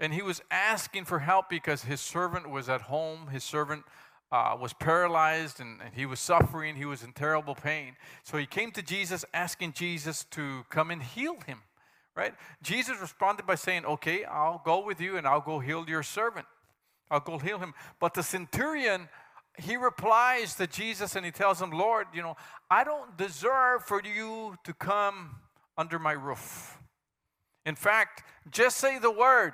and 0.00 0.14
he 0.14 0.22
was 0.22 0.40
asking 0.50 1.04
for 1.04 1.18
help 1.18 1.48
because 1.48 1.84
his 1.84 2.00
servant 2.00 2.48
was 2.48 2.68
at 2.68 2.82
home. 2.82 3.28
His 3.28 3.42
servant 3.42 3.84
uh, 4.30 4.56
was 4.60 4.72
paralyzed 4.74 5.60
and, 5.60 5.80
and, 5.80 5.94
he 5.94 6.06
was 6.06 6.20
suffering. 6.20 6.76
He 6.76 6.84
was 6.84 7.02
in 7.02 7.12
terrible 7.12 7.54
pain. 7.54 7.96
So 8.24 8.36
he 8.36 8.46
came 8.46 8.70
to 8.72 8.82
Jesus 8.82 9.24
asking 9.32 9.72
Jesus 9.72 10.24
to 10.32 10.64
come 10.68 10.90
and 10.90 11.02
heal 11.02 11.36
him, 11.46 11.62
right? 12.14 12.34
Jesus 12.62 13.00
responded 13.00 13.46
by 13.46 13.54
saying, 13.54 13.86
Okay, 13.86 14.24
I'll 14.24 14.62
go 14.64 14.84
with 14.84 15.00
you 15.00 15.16
and 15.16 15.26
I'll 15.26 15.40
go 15.40 15.58
heal 15.60 15.84
your 15.88 16.02
servant. 16.02 16.46
I'll 17.10 17.20
go 17.20 17.38
heal 17.38 17.58
him. 17.58 17.72
But 18.00 18.14
the 18.14 18.22
centurion, 18.22 19.08
he 19.56 19.76
replies 19.76 20.54
to 20.56 20.66
Jesus 20.66 21.16
and 21.16 21.24
he 21.24 21.32
tells 21.32 21.60
him, 21.60 21.70
Lord, 21.70 22.06
you 22.12 22.22
know, 22.22 22.36
I 22.70 22.84
don't 22.84 23.16
deserve 23.16 23.84
for 23.84 24.02
you 24.04 24.56
to 24.64 24.74
come 24.74 25.36
under 25.78 25.98
my 25.98 26.12
roof. 26.12 26.78
In 27.64 27.76
fact, 27.76 28.24
just 28.50 28.78
say 28.78 28.98
the 28.98 29.10
word, 29.10 29.52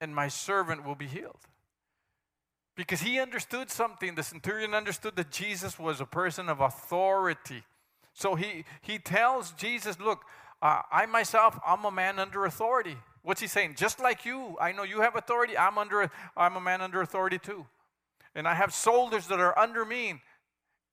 and 0.00 0.14
my 0.14 0.28
servant 0.28 0.84
will 0.84 0.94
be 0.94 1.06
healed. 1.06 1.40
Because 2.80 3.02
he 3.02 3.20
understood 3.20 3.70
something. 3.70 4.14
The 4.14 4.22
centurion 4.22 4.72
understood 4.72 5.14
that 5.16 5.30
Jesus 5.30 5.78
was 5.78 6.00
a 6.00 6.06
person 6.06 6.48
of 6.48 6.60
authority. 6.60 7.62
So 8.14 8.36
he, 8.36 8.64
he 8.80 8.98
tells 8.98 9.52
Jesus, 9.52 10.00
Look, 10.00 10.22
uh, 10.62 10.80
I 10.90 11.04
myself, 11.04 11.58
I'm 11.66 11.84
a 11.84 11.90
man 11.90 12.18
under 12.18 12.46
authority. 12.46 12.96
What's 13.22 13.42
he 13.42 13.48
saying? 13.48 13.74
Just 13.76 14.00
like 14.00 14.24
you, 14.24 14.56
I 14.58 14.72
know 14.72 14.82
you 14.82 15.02
have 15.02 15.14
authority. 15.14 15.58
I'm 15.58 15.76
under. 15.76 16.10
I'm 16.34 16.56
a 16.56 16.60
man 16.60 16.80
under 16.80 17.02
authority 17.02 17.38
too, 17.38 17.66
and 18.34 18.48
I 18.48 18.54
have 18.54 18.72
soldiers 18.72 19.26
that 19.26 19.40
are 19.40 19.58
under 19.58 19.84
me. 19.84 20.22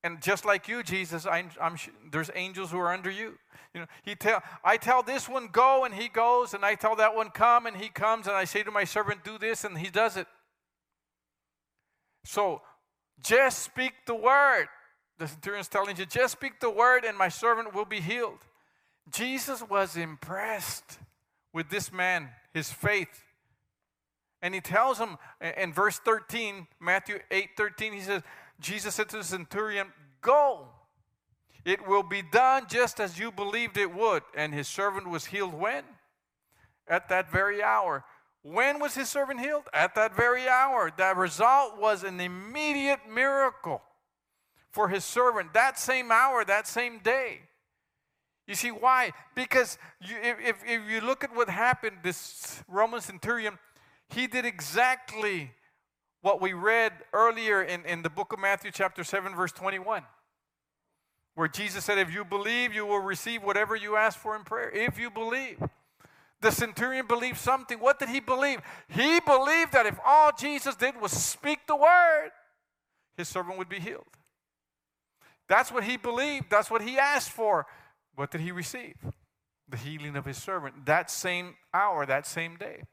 And 0.03 0.21
just 0.21 0.45
like 0.45 0.67
you, 0.67 0.83
Jesus, 0.83 1.25
I'm, 1.25 1.49
I'm, 1.59 1.75
there's 2.11 2.29
angels 2.35 2.69
who 2.69 2.79
are 2.79 2.93
under 2.93 3.09
you. 3.09 3.33
You 3.73 3.81
know, 3.81 3.87
he 4.03 4.15
tell 4.15 4.43
I 4.63 4.75
tell 4.75 5.03
this 5.03 5.29
one 5.29 5.47
go, 5.47 5.85
and 5.85 5.93
he 5.93 6.09
goes, 6.09 6.53
and 6.53 6.65
I 6.65 6.75
tell 6.75 6.97
that 6.97 7.15
one 7.15 7.29
come, 7.29 7.65
and 7.65 7.77
he 7.77 7.87
comes, 7.87 8.27
and 8.27 8.35
I 8.35 8.43
say 8.43 8.63
to 8.63 8.71
my 8.71 8.83
servant 8.83 9.23
do 9.23 9.37
this, 9.37 9.63
and 9.63 9.77
he 9.77 9.89
does 9.89 10.17
it. 10.17 10.27
So, 12.27 12.61
just 13.23 13.63
speak 13.63 13.93
the 14.05 14.13
word. 14.13 14.67
The 15.17 15.29
centurion's 15.29 15.69
telling 15.69 15.95
you, 15.95 16.05
just 16.05 16.33
speak 16.33 16.59
the 16.59 16.69
word, 16.69 17.05
and 17.05 17.17
my 17.17 17.29
servant 17.29 17.73
will 17.73 17.85
be 17.85 18.01
healed. 18.01 18.39
Jesus 19.09 19.63
was 19.63 19.95
impressed 19.95 20.99
with 21.53 21.69
this 21.69 21.91
man, 21.91 22.29
his 22.53 22.69
faith. 22.69 23.23
And 24.41 24.53
he 24.53 24.59
tells 24.59 24.97
him 24.97 25.17
in 25.57 25.71
verse 25.71 25.99
13, 25.99 26.67
Matthew 26.81 27.19
8 27.31 27.51
13, 27.55 27.93
he 27.93 28.01
says, 28.01 28.21
Jesus 28.59 28.95
said 28.95 29.07
to 29.09 29.17
the 29.17 29.23
centurion, 29.23 29.87
Go, 30.21 30.67
it 31.63 31.87
will 31.87 32.03
be 32.03 32.21
done 32.21 32.65
just 32.69 32.99
as 32.99 33.17
you 33.17 33.31
believed 33.31 33.77
it 33.77 33.93
would. 33.93 34.23
And 34.35 34.53
his 34.53 34.67
servant 34.67 35.09
was 35.09 35.27
healed 35.27 35.53
when? 35.53 35.83
At 36.89 37.07
that 37.07 37.31
very 37.31 37.63
hour. 37.63 38.03
When 38.49 38.79
was 38.79 38.95
his 38.95 39.09
servant 39.09 39.41
healed? 39.41 39.65
At 39.73 39.93
that 39.95 40.15
very 40.15 40.47
hour. 40.47 40.89
That 40.95 41.17
result 41.17 41.77
was 41.77 42.03
an 42.03 42.21
immediate 42.21 43.01
miracle 43.13 43.81
for 44.71 44.87
his 44.87 45.03
servant 45.03 45.53
that 45.53 45.77
same 45.77 46.11
hour, 46.11 46.45
that 46.45 46.65
same 46.65 46.99
day. 46.99 47.41
You 48.47 48.55
see 48.55 48.71
why? 48.71 49.11
Because 49.35 49.77
you, 49.99 50.15
if, 50.21 50.63
if 50.65 50.89
you 50.89 51.01
look 51.01 51.25
at 51.25 51.35
what 51.35 51.49
happened, 51.49 51.97
this 52.03 52.63
Roman 52.69 53.01
centurion, 53.01 53.59
he 54.07 54.27
did 54.27 54.45
exactly 54.45 55.51
what 56.21 56.39
we 56.39 56.53
read 56.53 56.93
earlier 57.11 57.61
in, 57.61 57.83
in 57.83 58.01
the 58.01 58.09
book 58.09 58.31
of 58.31 58.39
Matthew, 58.39 58.71
chapter 58.71 59.03
7, 59.03 59.35
verse 59.35 59.51
21, 59.51 60.03
where 61.35 61.49
Jesus 61.49 61.83
said, 61.83 61.97
If 61.97 62.13
you 62.13 62.23
believe, 62.23 62.73
you 62.73 62.85
will 62.85 62.99
receive 63.01 63.43
whatever 63.43 63.75
you 63.75 63.97
ask 63.97 64.17
for 64.17 64.37
in 64.37 64.45
prayer. 64.45 64.69
If 64.69 64.97
you 64.97 65.09
believe. 65.09 65.61
The 66.41 66.51
centurion 66.51 67.07
believed 67.07 67.37
something. 67.37 67.79
What 67.79 67.99
did 67.99 68.09
he 68.09 68.19
believe? 68.19 68.61
He 68.89 69.19
believed 69.19 69.73
that 69.73 69.85
if 69.87 69.99
all 70.05 70.31
Jesus 70.37 70.75
did 70.75 70.99
was 71.01 71.11
speak 71.11 71.59
the 71.67 71.75
word, 71.75 72.29
his 73.15 73.27
servant 73.27 73.57
would 73.57 73.69
be 73.69 73.79
healed. 73.79 74.05
That's 75.49 75.71
what 75.71 75.83
he 75.83 75.97
believed. 75.97 76.49
That's 76.49 76.69
what 76.69 76.81
he 76.81 76.99
asked 76.99 77.31
for. 77.31 77.65
What 78.15 78.31
did 78.31 78.41
he 78.41 78.51
receive? 78.51 78.95
The 79.69 79.77
healing 79.77 80.15
of 80.15 80.25
his 80.25 80.37
servant 80.37 80.85
that 80.85 81.09
same 81.09 81.55
hour, 81.73 82.05
that 82.05 82.27
same 82.27 82.55
day. 82.55 82.83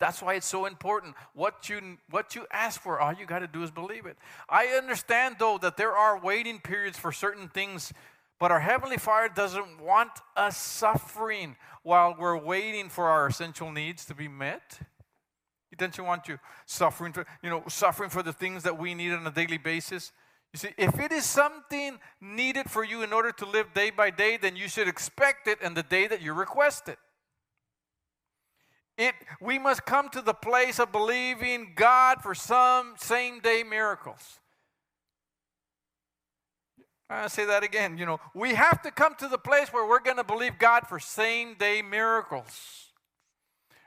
That's 0.00 0.22
why 0.22 0.34
it's 0.34 0.46
so 0.46 0.64
important. 0.64 1.14
What 1.34 1.68
you 1.68 1.98
what 2.08 2.34
you 2.34 2.46
ask 2.50 2.80
for, 2.80 2.98
all 2.98 3.12
you 3.12 3.26
got 3.26 3.40
to 3.40 3.46
do 3.46 3.62
is 3.62 3.70
believe 3.70 4.06
it. 4.06 4.16
I 4.48 4.68
understand 4.68 5.36
though 5.38 5.58
that 5.58 5.76
there 5.76 5.92
are 5.92 6.18
waiting 6.18 6.58
periods 6.58 6.98
for 6.98 7.12
certain 7.12 7.48
things, 7.48 7.92
but 8.40 8.50
our 8.50 8.60
heavenly 8.60 8.96
Father 8.96 9.28
doesn't 9.32 9.80
want 9.82 10.10
us 10.34 10.56
suffering 10.56 11.56
while 11.82 12.16
we're 12.18 12.38
waiting 12.38 12.88
for 12.88 13.08
our 13.08 13.26
essential 13.26 13.70
needs 13.70 14.06
to 14.06 14.14
be 14.14 14.28
met. 14.28 14.80
He 15.68 15.76
doesn't 15.76 16.02
want 16.02 16.26
you 16.26 16.38
suffering 16.64 17.12
for, 17.12 17.26
you 17.42 17.50
know, 17.50 17.62
suffering 17.68 18.08
for 18.08 18.22
the 18.22 18.32
things 18.32 18.62
that 18.62 18.78
we 18.78 18.94
need 18.94 19.12
on 19.12 19.26
a 19.26 19.30
daily 19.30 19.58
basis. 19.58 20.10
You 20.54 20.58
see, 20.58 20.70
if 20.78 20.98
it 20.98 21.12
is 21.12 21.24
something 21.24 21.98
needed 22.20 22.68
for 22.68 22.82
you 22.82 23.02
in 23.02 23.12
order 23.12 23.30
to 23.30 23.46
live 23.46 23.74
day 23.74 23.90
by 23.90 24.10
day, 24.10 24.38
then 24.38 24.56
you 24.56 24.68
should 24.68 24.88
expect 24.88 25.46
it 25.46 25.60
in 25.60 25.74
the 25.74 25.82
day 25.82 26.08
that 26.08 26.22
you 26.22 26.32
request 26.32 26.88
it. 26.88 26.98
It, 28.96 29.14
we 29.40 29.58
must 29.58 29.84
come 29.84 30.08
to 30.10 30.22
the 30.22 30.34
place 30.34 30.80
of 30.80 30.92
believing 30.92 31.72
God 31.76 32.22
for 32.22 32.34
some 32.34 32.94
same 32.98 33.40
day 33.40 33.62
miracles. 33.62 34.39
I'll 37.10 37.28
say 37.28 37.44
that 37.44 37.62
again. 37.62 37.98
You 37.98 38.06
know, 38.06 38.20
we 38.34 38.54
have 38.54 38.80
to 38.82 38.90
come 38.90 39.14
to 39.16 39.28
the 39.28 39.36
place 39.36 39.72
where 39.72 39.86
we're 39.86 40.00
going 40.00 40.16
to 40.16 40.24
believe 40.24 40.58
God 40.58 40.86
for 40.86 40.98
same 40.98 41.54
day 41.54 41.82
miracles. 41.82 42.92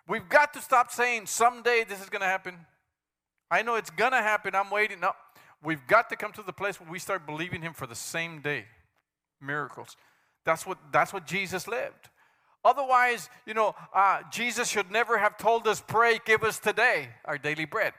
We've 0.07 0.27
got 0.27 0.53
to 0.53 0.61
stop 0.61 0.91
saying 0.91 1.27
someday 1.27 1.85
this 1.87 2.01
is 2.01 2.09
going 2.09 2.21
to 2.21 2.27
happen. 2.27 2.57
I 3.49 3.61
know 3.61 3.75
it's 3.75 3.89
going 3.89 4.11
to 4.11 4.21
happen. 4.21 4.53
I'm 4.53 4.69
waiting. 4.69 4.99
No, 4.99 5.13
We've 5.63 5.85
got 5.87 6.09
to 6.09 6.17
come 6.17 6.33
to 6.33 6.43
the 6.43 6.51
place 6.51 6.79
where 6.79 6.89
we 6.89 6.99
start 6.99 7.25
believing 7.25 7.61
Him 7.61 7.73
for 7.73 7.87
the 7.87 7.95
same 7.95 8.41
day 8.41 8.65
miracles. 9.41 9.95
That's 10.45 10.65
what, 10.65 10.77
that's 10.91 11.13
what 11.13 11.25
Jesus 11.25 11.67
lived. 11.67 12.09
Otherwise, 12.65 13.29
you 13.45 13.53
know, 13.53 13.75
uh, 13.93 14.21
Jesus 14.29 14.69
should 14.69 14.91
never 14.91 15.17
have 15.17 15.37
told 15.37 15.67
us, 15.67 15.81
Pray, 15.81 16.19
give 16.25 16.43
us 16.43 16.59
today 16.59 17.09
our 17.23 17.37
daily 17.37 17.65
bread. 17.65 17.93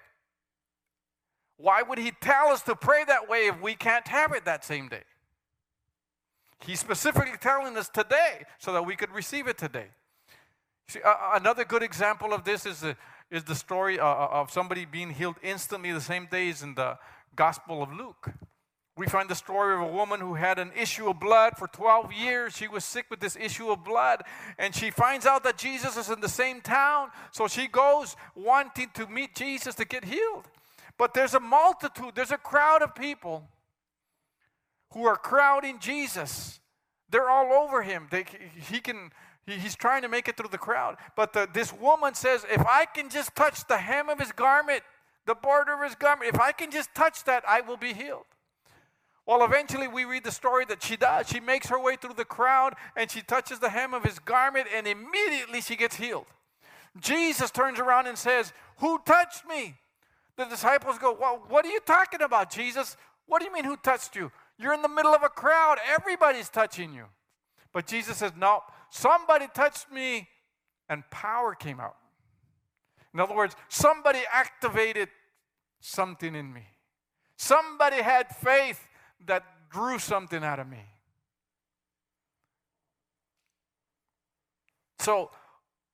Why 1.56 1.82
would 1.82 1.98
He 1.98 2.12
tell 2.20 2.48
us 2.48 2.60
to 2.62 2.76
pray 2.76 3.04
that 3.04 3.28
way 3.28 3.46
if 3.46 3.60
we 3.62 3.74
can't 3.74 4.06
have 4.08 4.32
it 4.32 4.44
that 4.44 4.64
same 4.64 4.88
day? 4.88 5.02
He's 6.60 6.80
specifically 6.80 7.36
telling 7.40 7.76
us 7.76 7.88
today 7.88 8.44
so 8.58 8.72
that 8.72 8.84
we 8.84 8.96
could 8.96 9.10
receive 9.12 9.46
it 9.46 9.58
today. 9.58 9.88
See, 10.88 11.00
another 11.04 11.64
good 11.64 11.82
example 11.82 12.32
of 12.32 12.44
this 12.44 12.66
is 12.66 12.80
the, 12.80 12.96
is 13.30 13.44
the 13.44 13.54
story 13.54 13.98
uh, 13.98 14.06
uh 14.06 14.28
of 14.32 14.50
somebody 14.50 14.84
being 14.84 15.10
healed 15.10 15.36
instantly 15.42 15.92
the 15.92 16.00
same 16.00 16.26
day 16.30 16.48
is 16.48 16.62
in 16.62 16.74
the 16.74 16.98
Gospel 17.34 17.82
of 17.82 17.92
Luke. 17.92 18.30
We 18.96 19.06
find 19.06 19.28
the 19.28 19.34
story 19.34 19.74
of 19.74 19.80
a 19.80 19.92
woman 19.92 20.20
who 20.20 20.34
had 20.34 20.60
an 20.60 20.70
issue 20.80 21.08
of 21.08 21.18
blood 21.18 21.56
for 21.58 21.66
12 21.66 22.12
years. 22.12 22.56
She 22.56 22.68
was 22.68 22.84
sick 22.84 23.06
with 23.10 23.18
this 23.18 23.34
issue 23.34 23.70
of 23.70 23.82
blood, 23.82 24.22
and 24.56 24.72
she 24.72 24.90
finds 24.90 25.26
out 25.26 25.42
that 25.44 25.58
Jesus 25.58 25.96
is 25.96 26.10
in 26.10 26.20
the 26.20 26.28
same 26.28 26.60
town. 26.60 27.10
So 27.32 27.48
she 27.48 27.66
goes 27.66 28.14
wanting 28.36 28.90
to 28.94 29.08
meet 29.08 29.34
Jesus 29.34 29.74
to 29.76 29.84
get 29.84 30.04
healed. 30.04 30.44
But 30.96 31.12
there's 31.12 31.34
a 31.34 31.40
multitude, 31.40 32.12
there's 32.14 32.30
a 32.30 32.38
crowd 32.38 32.82
of 32.82 32.94
people 32.94 33.48
who 34.94 35.04
are 35.06 35.16
crowding 35.16 35.78
Jesus. 35.78 36.60
They're 37.10 37.28
all 37.28 37.52
over 37.52 37.82
him. 37.82 38.08
They, 38.10 38.24
he 38.68 38.80
can, 38.80 39.10
he, 39.46 39.52
he's 39.54 39.76
trying 39.76 40.02
to 40.02 40.08
make 40.08 40.28
it 40.28 40.36
through 40.36 40.48
the 40.50 40.58
crowd. 40.58 40.96
But 41.16 41.32
the, 41.32 41.48
this 41.52 41.72
woman 41.72 42.14
says, 42.14 42.46
If 42.50 42.64
I 42.66 42.86
can 42.86 43.10
just 43.10 43.36
touch 43.36 43.66
the 43.66 43.76
hem 43.76 44.08
of 44.08 44.18
his 44.18 44.32
garment, 44.32 44.82
the 45.26 45.34
border 45.34 45.74
of 45.74 45.82
his 45.82 45.94
garment. 45.94 46.34
If 46.34 46.40
I 46.40 46.52
can 46.52 46.70
just 46.70 46.94
touch 46.94 47.24
that, 47.24 47.44
I 47.48 47.60
will 47.60 47.76
be 47.76 47.92
healed. 47.92 48.24
Well, 49.26 49.42
eventually 49.44 49.88
we 49.88 50.04
read 50.04 50.24
the 50.24 50.30
story 50.30 50.66
that 50.66 50.82
she 50.82 50.96
does. 50.96 51.28
She 51.28 51.40
makes 51.40 51.68
her 51.68 51.80
way 51.80 51.96
through 51.96 52.14
the 52.14 52.26
crowd 52.26 52.74
and 52.94 53.10
she 53.10 53.22
touches 53.22 53.58
the 53.58 53.70
hem 53.70 53.94
of 53.94 54.04
his 54.04 54.18
garment 54.18 54.66
and 54.74 54.86
immediately 54.86 55.62
she 55.62 55.76
gets 55.76 55.96
healed. 55.96 56.26
Jesus 57.00 57.50
turns 57.50 57.80
around 57.80 58.06
and 58.06 58.18
says, 58.18 58.52
Who 58.78 58.98
touched 59.06 59.48
me? 59.48 59.76
The 60.36 60.44
disciples 60.44 60.98
go, 60.98 61.16
Well, 61.18 61.42
what 61.48 61.64
are 61.64 61.70
you 61.70 61.80
talking 61.80 62.20
about, 62.20 62.50
Jesus? 62.50 62.98
What 63.26 63.40
do 63.40 63.46
you 63.46 63.52
mean, 63.52 63.64
who 63.64 63.76
touched 63.76 64.14
you? 64.14 64.30
You're 64.58 64.74
in 64.74 64.82
the 64.82 64.88
middle 64.88 65.14
of 65.14 65.22
a 65.22 65.28
crowd, 65.28 65.78
everybody's 65.86 66.48
touching 66.48 66.92
you. 66.92 67.06
But 67.72 67.86
Jesus 67.86 68.18
says, 68.18 68.32
No, 68.36 68.60
somebody 68.90 69.46
touched 69.52 69.90
me 69.90 70.28
and 70.88 71.02
power 71.10 71.54
came 71.54 71.80
out. 71.80 71.96
In 73.12 73.20
other 73.20 73.34
words, 73.34 73.56
somebody 73.68 74.20
activated 74.32 75.08
something 75.80 76.34
in 76.34 76.52
me. 76.52 76.64
Somebody 77.36 77.96
had 77.96 78.28
faith 78.28 78.88
that 79.26 79.44
drew 79.70 79.98
something 79.98 80.42
out 80.42 80.58
of 80.58 80.68
me. 80.68 80.84
So, 84.98 85.30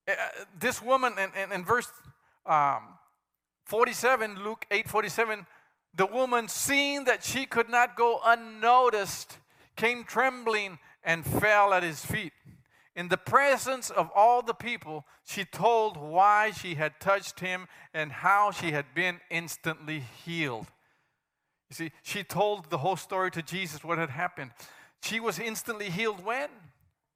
uh, 0.07 0.13
this 0.59 0.83
woman 0.83 1.15
in, 1.19 1.31
in, 1.43 1.53
in 1.53 1.65
verse 1.65 1.91
um, 2.47 2.83
47, 3.65 4.43
Luke 4.43 4.67
8 4.71 4.89
47, 4.89 5.47
the 5.95 6.07
woman, 6.07 6.49
seeing 6.49 7.05
that 7.05 7.25
she 7.25 7.47
could 7.47 7.69
not 7.69 7.97
go 7.97 8.21
unnoticed, 8.25 9.39
came 9.77 10.05
trembling 10.05 10.79
and 11.03 11.25
fell 11.25 11.73
at 11.73 11.83
his 11.83 12.05
feet. 12.05 12.33
In 12.95 13.09
the 13.09 13.17
presence 13.17 13.91
of 13.91 14.11
all 14.15 14.43
the 14.43 14.55
people, 14.55 15.05
she 15.25 15.45
told 15.45 15.97
why 15.97 16.51
she 16.51 16.75
had 16.75 17.01
touched 17.01 17.41
him 17.41 17.67
and 17.95 18.13
how 18.13 18.51
she 18.51 18.73
had 18.73 18.95
been 18.95 19.21
instantly 19.31 20.05
healed. 20.25 20.67
You 21.71 21.77
see, 21.77 21.93
she 22.03 22.25
told 22.25 22.69
the 22.69 22.79
whole 22.79 22.97
story 22.97 23.31
to 23.31 23.43
Jesus 23.43 23.85
what 23.85 23.99
had 23.99 24.11
happened. 24.11 24.51
She 25.03 25.21
was 25.21 25.39
instantly 25.39 25.89
healed 25.89 26.25
when? 26.25 26.49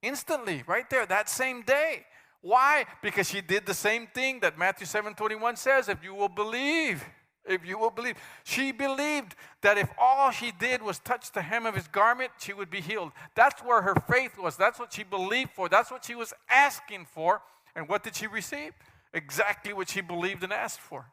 Instantly, 0.01 0.63
right 0.65 0.89
there, 0.89 1.05
that 1.05 1.29
same 1.29 1.61
day. 1.61 2.05
Why? 2.41 2.85
Because 3.01 3.29
she 3.29 3.41
did 3.41 3.65
the 3.65 3.73
same 3.73 4.07
thing 4.07 4.39
that 4.41 4.57
Matthew 4.57 4.85
7 4.85 5.13
21 5.13 5.55
says 5.55 5.89
if 5.89 6.03
you 6.03 6.13
will 6.13 6.29
believe, 6.29 7.03
If 7.47 7.65
you 7.65 7.77
will 7.77 7.91
believe. 7.91 8.15
She 8.43 8.71
believed 8.71 9.35
that 9.61 9.77
if 9.77 9.89
all 9.99 10.31
she 10.31 10.51
did 10.51 10.81
was 10.81 10.99
touch 10.99 11.31
the 11.31 11.41
hem 11.41 11.65
of 11.65 11.75
his 11.75 11.87
garment, 11.87 12.31
she 12.39 12.53
would 12.53 12.69
be 12.69 12.81
healed. 12.81 13.11
That's 13.35 13.61
where 13.61 13.81
her 13.83 13.95
faith 13.95 14.37
was. 14.37 14.57
That's 14.57 14.79
what 14.79 14.93
she 14.93 15.03
believed 15.03 15.51
for. 15.51 15.69
That's 15.69 15.91
what 15.91 16.05
she 16.05 16.15
was 16.15 16.33
asking 16.49 17.05
for. 17.05 17.41
And 17.75 17.87
what 17.87 18.03
did 18.03 18.15
she 18.15 18.27
receive? 18.27 18.73
Exactly 19.13 19.73
what 19.73 19.89
she 19.89 20.01
believed 20.01 20.43
and 20.43 20.51
asked 20.51 20.79
for. 20.79 21.05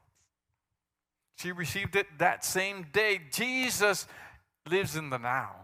She 1.37 1.53
received 1.53 1.97
it 1.97 2.07
that 2.19 2.45
same 2.45 2.87
day. 2.93 3.21
Jesus 3.31 4.07
lives 4.69 4.97
in 4.97 5.11
the 5.11 5.19
now. 5.19 5.57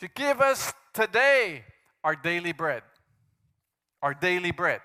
To 0.00 0.08
give 0.08 0.40
us 0.40 0.72
today 0.94 1.64
our 2.02 2.14
daily 2.14 2.52
bread. 2.52 2.82
Our 4.02 4.14
daily 4.14 4.50
bread. 4.50 4.80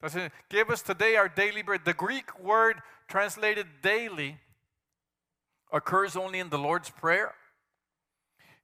Doesn't 0.00 0.32
give 0.48 0.70
us 0.70 0.80
today 0.80 1.16
our 1.16 1.28
daily 1.28 1.62
bread. 1.62 1.80
The 1.84 1.94
Greek 1.94 2.38
word 2.38 2.76
translated 3.08 3.66
daily 3.82 4.38
occurs 5.72 6.14
only 6.14 6.38
in 6.38 6.50
the 6.50 6.58
Lord's 6.58 6.90
Prayer. 6.90 7.34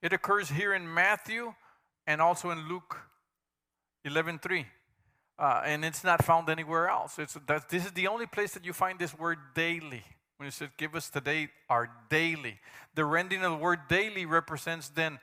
It 0.01 0.12
occurs 0.12 0.51
here 0.51 0.73
in 0.73 0.92
Matthew 0.92 1.55
and 2.07 2.20
also 2.20 2.51
in 2.51 2.68
Luke 2.68 3.01
11:3. 4.05 4.66
Uh, 5.37 5.62
and 5.64 5.85
it's 5.85 6.05
not 6.05 6.25
found 6.25 6.49
anywhere 6.49 6.88
else. 6.88 7.18
It's, 7.18 7.37
that, 7.49 7.68
this 7.68 7.85
is 7.85 7.92
the 7.92 8.07
only 8.07 8.27
place 8.27 8.55
that 8.55 8.64
you 8.64 8.73
find 8.73 9.01
this 9.01 9.18
word 9.18 9.38
daily. 9.55 10.05
When 10.37 10.47
it 10.47 10.53
says, 10.53 10.68
Give 10.77 10.94
us 10.94 11.11
today 11.11 11.49
our 11.68 11.90
daily. 12.09 12.61
The 12.94 13.05
rendering 13.05 13.42
of 13.42 13.51
the 13.51 13.59
word 13.59 13.88
daily 13.88 14.27
represents 14.27 14.88
then 14.88 15.18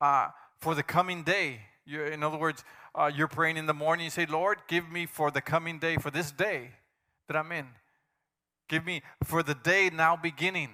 uh, 0.00 0.28
for 0.60 0.76
the 0.76 0.84
coming 0.84 1.24
day. 1.24 1.62
You, 1.84 2.04
in 2.04 2.22
other 2.22 2.38
words, 2.38 2.62
uh, 2.96 3.10
you're 3.14 3.28
praying 3.28 3.56
in 3.56 3.66
the 3.66 3.74
morning, 3.74 4.04
you 4.04 4.10
say, 4.10 4.26
Lord, 4.26 4.58
give 4.68 4.88
me 4.90 5.06
for 5.06 5.30
the 5.30 5.40
coming 5.40 5.78
day, 5.78 5.96
for 5.96 6.10
this 6.10 6.30
day 6.32 6.70
that 7.28 7.36
I'm 7.36 7.52
in. 7.52 7.66
Give 8.68 8.84
me 8.84 9.02
for 9.22 9.42
the 9.42 9.54
day 9.54 9.90
now 9.92 10.16
beginning 10.16 10.70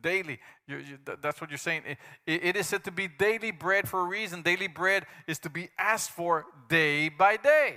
daily. 0.00 0.38
You, 0.66 0.78
you, 0.78 0.98
that's 1.22 1.40
what 1.40 1.50
you're 1.50 1.58
saying. 1.58 1.82
It, 2.26 2.42
it 2.44 2.56
is 2.56 2.66
said 2.66 2.84
to 2.84 2.90
be 2.90 3.08
daily 3.08 3.50
bread 3.50 3.88
for 3.88 4.00
a 4.00 4.04
reason. 4.04 4.42
Daily 4.42 4.68
bread 4.68 5.06
is 5.26 5.38
to 5.40 5.50
be 5.50 5.68
asked 5.78 6.10
for 6.10 6.46
day 6.68 7.08
by 7.08 7.36
day. 7.36 7.76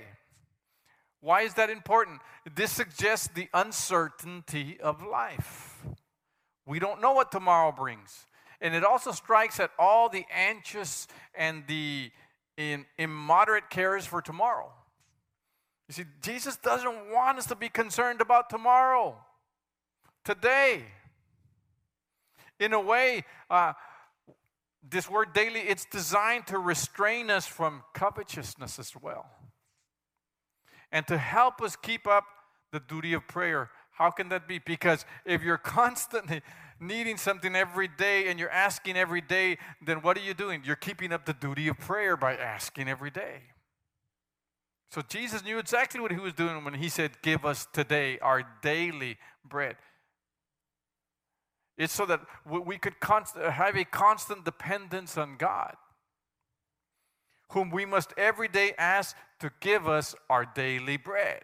Why 1.20 1.42
is 1.42 1.54
that 1.54 1.70
important? 1.70 2.20
This 2.54 2.72
suggests 2.72 3.28
the 3.28 3.48
uncertainty 3.52 4.78
of 4.80 5.02
life. 5.02 5.84
We 6.66 6.78
don't 6.78 7.00
know 7.00 7.12
what 7.12 7.30
tomorrow 7.30 7.72
brings. 7.72 8.26
And 8.60 8.74
it 8.74 8.84
also 8.84 9.12
strikes 9.12 9.60
at 9.60 9.70
all 9.78 10.08
the 10.08 10.24
anxious 10.32 11.06
and 11.34 11.64
the 11.66 12.10
in, 12.60 12.84
immoderate 12.98 13.70
cares 13.70 14.04
for 14.04 14.20
tomorrow. 14.20 14.70
You 15.88 15.94
see, 15.94 16.04
Jesus 16.22 16.56
doesn't 16.56 17.10
want 17.10 17.38
us 17.38 17.46
to 17.46 17.56
be 17.56 17.68
concerned 17.68 18.20
about 18.20 18.50
tomorrow, 18.50 19.16
today. 20.24 20.84
In 22.58 22.74
a 22.74 22.80
way, 22.80 23.24
uh, 23.48 23.72
this 24.88 25.10
word 25.10 25.32
daily, 25.32 25.60
it's 25.60 25.86
designed 25.86 26.46
to 26.48 26.58
restrain 26.58 27.30
us 27.30 27.46
from 27.46 27.82
covetousness 27.94 28.78
as 28.78 28.92
well 29.00 29.26
and 30.92 31.06
to 31.06 31.16
help 31.16 31.62
us 31.62 31.76
keep 31.76 32.06
up 32.06 32.24
the 32.72 32.80
duty 32.80 33.14
of 33.14 33.26
prayer. 33.26 33.70
How 33.92 34.10
can 34.10 34.28
that 34.28 34.46
be? 34.46 34.58
Because 34.58 35.06
if 35.24 35.42
you're 35.42 35.58
constantly 35.80 36.42
needing 36.80 37.16
something 37.16 37.54
every 37.54 37.88
day 37.88 38.28
and 38.28 38.40
you're 38.40 38.50
asking 38.50 38.96
every 38.96 39.20
day, 39.20 39.58
then 39.84 39.98
what 39.98 40.16
are 40.16 40.22
you 40.22 40.34
doing? 40.34 40.62
You're 40.64 40.76
keeping 40.76 41.12
up 41.12 41.26
the 41.26 41.34
duty 41.34 41.68
of 41.68 41.78
prayer 41.78 42.16
by 42.16 42.34
asking 42.34 42.88
every 42.88 43.10
day. 43.10 43.42
So 44.90 45.02
Jesus 45.02 45.44
knew 45.44 45.58
exactly 45.58 46.00
what 46.00 46.10
he 46.10 46.18
was 46.18 46.32
doing 46.32 46.64
when 46.64 46.74
he 46.74 46.88
said, 46.88 47.22
Give 47.22 47.44
us 47.44 47.66
today 47.72 48.18
our 48.18 48.42
daily 48.62 49.18
bread. 49.44 49.76
It's 51.78 51.94
so 51.94 52.04
that 52.06 52.20
we 52.44 52.76
could 52.76 53.00
const- 53.00 53.36
have 53.36 53.76
a 53.76 53.84
constant 53.84 54.44
dependence 54.44 55.16
on 55.16 55.36
God, 55.38 55.76
whom 57.52 57.70
we 57.70 57.86
must 57.86 58.12
every 58.18 58.48
day 58.48 58.74
ask 58.76 59.16
to 59.38 59.50
give 59.60 59.88
us 59.88 60.14
our 60.28 60.44
daily 60.44 60.96
bread. 60.96 61.40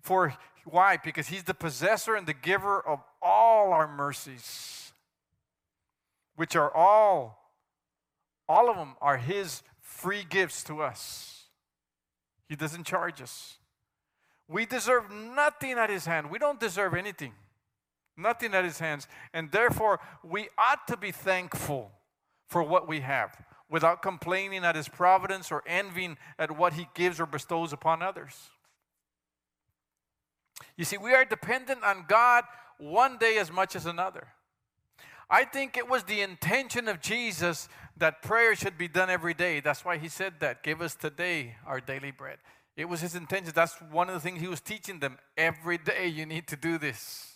For 0.00 0.34
why? 0.66 0.96
Because 0.96 1.28
he's 1.28 1.44
the 1.44 1.54
possessor 1.54 2.16
and 2.16 2.26
the 2.26 2.34
giver 2.34 2.80
of 2.80 3.00
all 3.22 3.72
our 3.72 3.86
mercies, 3.86 4.92
which 6.34 6.56
are 6.56 6.74
all, 6.74 7.52
all 8.48 8.68
of 8.68 8.76
them 8.76 8.94
are 9.00 9.16
his 9.16 9.62
free 9.80 10.24
gifts 10.28 10.64
to 10.64 10.82
us. 10.82 11.44
He 12.48 12.56
doesn't 12.56 12.84
charge 12.84 13.22
us. 13.22 13.58
We 14.48 14.66
deserve 14.66 15.10
nothing 15.10 15.72
at 15.72 15.88
his 15.88 16.04
hand. 16.04 16.30
We 16.30 16.38
don't 16.38 16.60
deserve 16.60 16.94
anything. 16.94 17.32
Nothing 18.16 18.54
at 18.54 18.64
his 18.64 18.78
hands. 18.78 19.06
And 19.32 19.52
therefore, 19.52 20.00
we 20.24 20.48
ought 20.58 20.86
to 20.88 20.96
be 20.96 21.12
thankful 21.12 21.92
for 22.48 22.62
what 22.62 22.88
we 22.88 23.00
have 23.00 23.36
without 23.68 24.02
complaining 24.02 24.64
at 24.64 24.74
his 24.76 24.88
providence 24.88 25.52
or 25.52 25.62
envying 25.66 26.16
at 26.38 26.56
what 26.56 26.72
he 26.72 26.88
gives 26.94 27.20
or 27.20 27.26
bestows 27.26 27.72
upon 27.72 28.02
others. 28.02 28.50
You 30.76 30.84
see, 30.84 30.96
we 30.96 31.14
are 31.14 31.24
dependent 31.24 31.82
on 31.84 32.04
God 32.08 32.44
one 32.78 33.18
day 33.18 33.38
as 33.38 33.50
much 33.50 33.76
as 33.76 33.86
another. 33.86 34.28
I 35.28 35.44
think 35.44 35.76
it 35.76 35.88
was 35.88 36.04
the 36.04 36.20
intention 36.20 36.86
of 36.88 37.00
Jesus 37.00 37.68
that 37.96 38.22
prayer 38.22 38.54
should 38.54 38.78
be 38.78 38.88
done 38.88 39.10
every 39.10 39.34
day. 39.34 39.60
That's 39.60 39.84
why 39.84 39.98
he 39.98 40.08
said 40.08 40.34
that. 40.40 40.62
Give 40.62 40.80
us 40.80 40.94
today 40.94 41.56
our 41.66 41.80
daily 41.80 42.10
bread. 42.10 42.38
It 42.76 42.84
was 42.88 43.00
his 43.00 43.14
intention. 43.14 43.52
That's 43.54 43.74
one 43.90 44.08
of 44.08 44.14
the 44.14 44.20
things 44.20 44.40
he 44.40 44.48
was 44.48 44.60
teaching 44.60 45.00
them. 45.00 45.18
Every 45.36 45.78
day 45.78 46.06
you 46.08 46.26
need 46.26 46.46
to 46.48 46.56
do 46.56 46.78
this. 46.78 47.32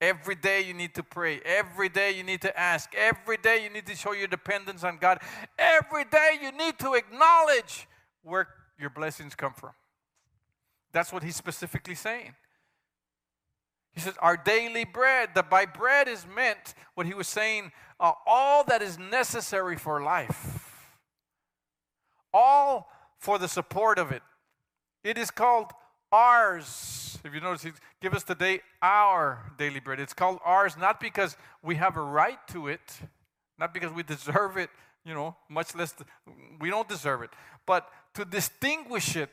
Every 0.00 0.34
day 0.34 0.62
you 0.62 0.74
need 0.74 0.94
to 0.94 1.02
pray. 1.02 1.40
Every 1.44 1.88
day 1.88 2.12
you 2.12 2.22
need 2.22 2.42
to 2.42 2.58
ask. 2.58 2.90
Every 2.96 3.36
day 3.36 3.64
you 3.64 3.70
need 3.70 3.86
to 3.86 3.94
show 3.94 4.12
your 4.12 4.28
dependence 4.28 4.84
on 4.84 4.98
God. 4.98 5.20
Every 5.58 6.04
day 6.04 6.38
you 6.42 6.52
need 6.52 6.78
to 6.78 6.94
acknowledge 6.94 7.88
where 8.22 8.48
your 8.78 8.90
blessings 8.90 9.34
come 9.34 9.54
from. 9.54 9.72
That's 10.92 11.12
what 11.12 11.22
he's 11.22 11.36
specifically 11.36 11.94
saying. 11.94 12.34
He 13.96 14.02
says, 14.02 14.14
Our 14.20 14.36
daily 14.36 14.84
bread. 14.84 15.30
That 15.34 15.50
by 15.50 15.66
bread 15.66 16.06
is 16.06 16.24
meant 16.26 16.74
what 16.94 17.06
he 17.06 17.14
was 17.14 17.26
saying, 17.26 17.72
uh, 17.98 18.12
all 18.26 18.62
that 18.64 18.82
is 18.82 18.98
necessary 18.98 19.76
for 19.76 20.02
life, 20.02 20.92
all 22.32 22.88
for 23.18 23.38
the 23.38 23.48
support 23.48 23.98
of 23.98 24.12
it. 24.12 24.22
It 25.02 25.18
is 25.18 25.30
called 25.30 25.72
ours. 26.12 27.18
If 27.24 27.34
you 27.34 27.40
notice, 27.40 27.62
he 27.62 27.72
give 28.00 28.14
us 28.14 28.22
today 28.22 28.60
our 28.82 29.52
daily 29.58 29.80
bread. 29.80 29.98
It's 29.98 30.12
called 30.12 30.38
ours 30.44 30.76
not 30.76 31.00
because 31.00 31.36
we 31.62 31.76
have 31.76 31.96
a 31.96 32.02
right 32.02 32.38
to 32.48 32.68
it, 32.68 33.00
not 33.58 33.72
because 33.72 33.92
we 33.92 34.02
deserve 34.02 34.58
it, 34.58 34.68
you 35.04 35.14
know, 35.14 35.36
much 35.48 35.74
less 35.74 35.92
the, 35.92 36.04
we 36.60 36.68
don't 36.68 36.88
deserve 36.88 37.22
it, 37.22 37.30
but 37.66 37.88
to 38.14 38.24
distinguish 38.24 39.16
it 39.16 39.30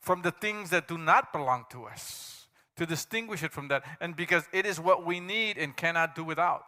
from 0.00 0.22
the 0.22 0.32
things 0.32 0.70
that 0.70 0.88
do 0.88 0.98
not 0.98 1.32
belong 1.32 1.64
to 1.70 1.84
us. 1.84 2.43
To 2.76 2.86
distinguish 2.86 3.42
it 3.42 3.52
from 3.52 3.68
that, 3.68 3.84
and 4.00 4.16
because 4.16 4.44
it 4.52 4.66
is 4.66 4.80
what 4.80 5.06
we 5.06 5.20
need 5.20 5.58
and 5.58 5.76
cannot 5.76 6.14
do 6.16 6.24
without. 6.24 6.64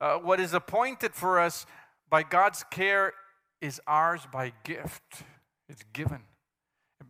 Uh, 0.00 0.18
what 0.18 0.38
is 0.38 0.54
appointed 0.54 1.14
for 1.14 1.40
us 1.40 1.66
by 2.08 2.22
God's 2.22 2.64
care 2.70 3.12
is 3.60 3.80
ours 3.86 4.20
by 4.30 4.52
gift. 4.62 5.24
It's 5.68 5.82
given. 5.92 6.20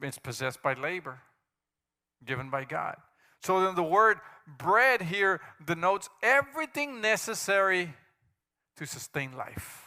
It's 0.01 0.19
possessed 0.19 0.63
by 0.63 0.75
labor, 0.75 1.21
given 2.25 2.51
by 2.51 2.65
God. 2.65 2.97
So 3.43 3.61
then 3.61 3.75
the 3.75 3.83
word 3.83 4.19
bread 4.47 5.03
here 5.03 5.41
denotes 5.65 6.09
everything 6.23 7.01
necessary 7.01 7.95
to 8.77 8.87
sustain 8.87 9.37
life. 9.37 9.83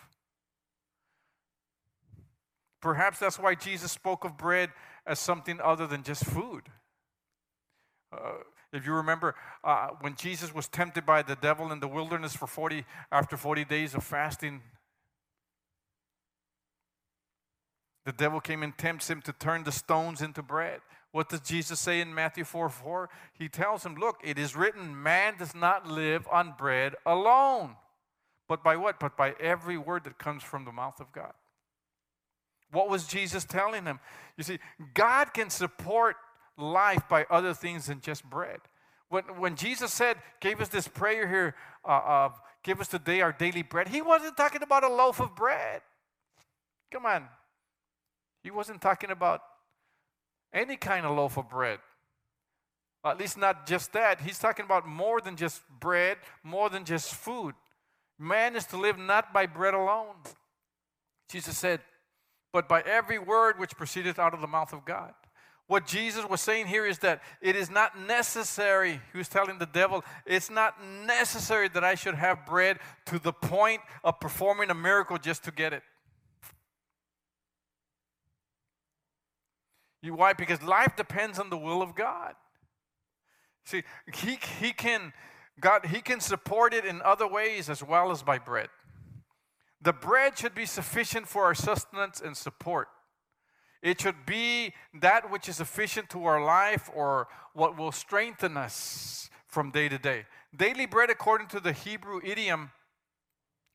Perhaps 2.82 3.20
that's 3.20 3.40
why 3.40 3.56
Jesus 3.56 3.92
spoke 3.92 4.24
of 4.24 4.38
bread 4.38 4.70
as 5.06 5.20
something 5.20 5.60
other 5.62 5.88
than 5.88 6.04
just 6.04 6.26
food. 6.26 6.64
Uh, 8.12 8.34
if 8.74 8.86
you 8.86 8.94
remember, 8.94 9.36
uh, 9.64 9.90
when 10.02 10.16
Jesus 10.16 10.54
was 10.54 10.68
tempted 10.68 11.06
by 11.06 11.22
the 11.22 11.36
devil 11.36 11.72
in 11.72 11.80
the 11.80 11.88
wilderness 11.88 12.36
for 12.36 12.48
40, 12.48 12.86
after 13.12 13.38
40 13.38 13.66
days 13.66 13.94
of 13.96 14.04
fasting 14.04 14.62
The 18.08 18.14
devil 18.14 18.40
came 18.40 18.64
and 18.64 18.76
tempts 18.78 19.10
him 19.10 19.22
to 19.24 19.34
turn 19.34 19.66
the 19.66 19.72
stones 19.74 20.22
into 20.22 20.42
bread. 20.42 20.80
What 21.12 21.28
does 21.28 21.42
Jesus 21.42 21.78
say 21.78 22.00
in 22.00 22.16
Matthew 22.16 22.46
4 22.46 22.70
4? 22.70 23.10
He 23.34 23.50
tells 23.50 23.86
him, 23.86 23.96
Look, 23.96 24.22
it 24.24 24.40
is 24.40 24.56
written, 24.56 25.04
man 25.04 25.34
does 25.38 25.54
not 25.54 25.86
live 25.86 26.26
on 26.32 26.54
bread 26.58 26.96
alone. 27.06 27.76
But 28.48 28.64
by 28.64 28.78
what? 28.78 28.98
But 28.98 29.18
by 29.18 29.36
every 29.42 29.78
word 29.78 30.06
that 30.06 30.18
comes 30.18 30.42
from 30.42 30.64
the 30.64 30.72
mouth 30.72 31.02
of 31.02 31.12
God. 31.12 31.34
What 32.72 32.90
was 32.90 33.08
Jesus 33.08 33.44
telling 33.44 33.84
him? 33.84 34.00
You 34.38 34.46
see, 34.46 34.60
God 34.94 35.34
can 35.34 35.50
support 35.50 36.16
life 36.58 37.04
by 37.08 37.26
other 37.30 37.54
things 37.54 37.88
than 37.88 38.02
just 38.02 38.24
bread. 38.24 38.60
When, 39.10 39.24
when 39.40 39.56
Jesus 39.56 39.94
said, 39.94 40.18
gave 40.42 40.60
us 40.60 40.68
this 40.68 40.88
prayer 40.88 41.28
here 41.28 41.56
uh, 41.88 42.02
of 42.06 42.42
give 42.64 42.82
us 42.82 42.88
today 42.88 43.22
our 43.22 43.32
daily 43.32 43.64
bread, 43.64 43.88
he 43.88 44.02
wasn't 44.02 44.36
talking 44.36 44.64
about 44.64 44.84
a 44.84 44.90
loaf 44.90 45.22
of 45.22 45.36
bread. 45.36 45.82
Come 46.92 47.06
on, 47.06 47.28
he 48.44 48.52
wasn't 48.52 48.82
talking 48.82 49.12
about 49.12 49.42
any 50.54 50.78
kind 50.78 51.06
of 51.06 51.16
loaf 51.16 51.38
of 51.38 51.50
bread. 51.50 51.80
At 53.06 53.18
least 53.18 53.38
not 53.38 53.68
just 53.68 53.94
that. 53.94 54.22
He's 54.22 54.40
talking 54.40 54.66
about 54.66 54.86
more 54.88 55.22
than 55.22 55.36
just 55.38 55.62
bread, 55.80 56.18
more 56.44 56.70
than 56.70 56.84
just 56.84 57.14
food. 57.14 57.56
Man 58.20 58.56
is 58.56 58.66
to 58.68 58.78
live 58.78 58.98
not 58.98 59.32
by 59.32 59.46
bread 59.46 59.74
alone. 59.74 60.16
Jesus 61.30 61.58
said, 61.58 61.82
but 62.52 62.68
by 62.68 62.82
every 62.82 63.20
word 63.20 63.60
which 63.60 63.78
proceedeth 63.78 64.18
out 64.18 64.34
of 64.34 64.42
the 64.42 64.48
mouth 64.48 64.74
of 64.74 64.84
God. 64.84 65.14
What 65.68 65.86
Jesus 65.86 66.28
was 66.28 66.40
saying 66.40 66.68
here 66.68 66.86
is 66.86 67.00
that 67.00 67.22
it 67.42 67.56
is 67.56 67.70
not 67.70 68.00
necessary, 68.00 69.02
he 69.12 69.18
was 69.18 69.28
telling 69.28 69.60
the 69.60 69.66
devil, 69.66 70.04
it's 70.26 70.50
not 70.50 70.76
necessary 71.06 71.68
that 71.70 71.84
I 71.84 71.96
should 71.96 72.16
have 72.16 72.46
bread 72.46 72.80
to 73.08 73.20
the 73.20 73.34
point 73.34 73.82
of 74.04 74.20
performing 74.20 74.70
a 74.70 74.74
miracle 74.74 75.18
just 75.18 75.44
to 75.44 75.52
get 75.52 75.74
it. 75.74 75.84
You, 80.02 80.14
why? 80.14 80.34
Because 80.34 80.62
life 80.62 80.96
depends 80.96 81.38
on 81.38 81.50
the 81.50 81.58
will 81.58 81.82
of 81.82 81.96
God. 81.96 82.36
See, 83.66 83.84
he, 84.14 84.40
he 84.62 84.72
can 84.72 85.12
God, 85.60 85.88
he 85.88 86.02
can 86.02 86.20
support 86.20 86.74
it 86.74 86.86
in 86.86 87.02
other 87.02 87.28
ways 87.28 87.70
as 87.70 87.84
well 87.84 88.12
as 88.12 88.22
by 88.22 88.38
bread. 88.38 88.70
The 89.82 89.94
bread 89.94 90.38
should 90.38 90.54
be 90.54 90.66
sufficient 90.66 91.28
for 91.28 91.46
our 91.46 91.56
sustenance 91.56 92.22
and 92.22 92.38
support. 92.38 92.90
It 93.82 94.02
should 94.02 94.26
be 94.26 94.74
that 95.02 95.30
which 95.32 95.48
is 95.48 95.58
sufficient 95.58 96.10
to 96.12 96.26
our 96.26 96.44
life 96.44 96.90
or 96.94 97.28
what 97.54 97.78
will 97.78 97.92
strengthen 97.92 98.58
us 98.58 99.30
from 99.48 99.72
day 99.72 99.90
to 99.90 99.98
day. 99.98 100.26
Daily 100.56 100.86
bread, 100.86 101.10
according 101.10 101.48
to 101.48 101.60
the 101.60 101.72
Hebrew 101.72 102.22
idiom, 102.24 102.72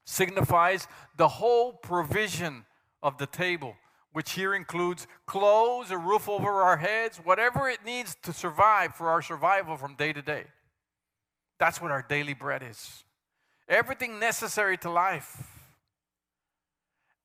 signifies 0.05 0.89
the 1.17 1.29
whole 1.29 1.73
provision 1.73 2.65
of 3.03 3.19
the 3.19 3.27
table, 3.27 3.77
which 4.13 4.33
here 4.33 4.55
includes 4.55 5.07
clothes, 5.27 5.91
a 5.91 5.99
roof 5.99 6.29
over 6.29 6.49
our 6.49 6.77
heads, 6.77 7.19
whatever 7.19 7.69
it 7.69 7.85
needs 7.85 8.17
to 8.23 8.33
survive 8.33 8.95
for 8.95 9.09
our 9.09 9.23
survival 9.23 9.77
from 9.77 9.95
day 9.95 10.13
to 10.13 10.23
day. 10.23 10.45
That's 11.59 11.81
what 11.81 11.91
our 11.93 12.03
daily 12.03 12.35
bread 12.35 12.63
is. 12.69 13.05
Everything 13.69 14.19
necessary 14.19 14.77
to 14.79 14.91
life. 14.91 15.52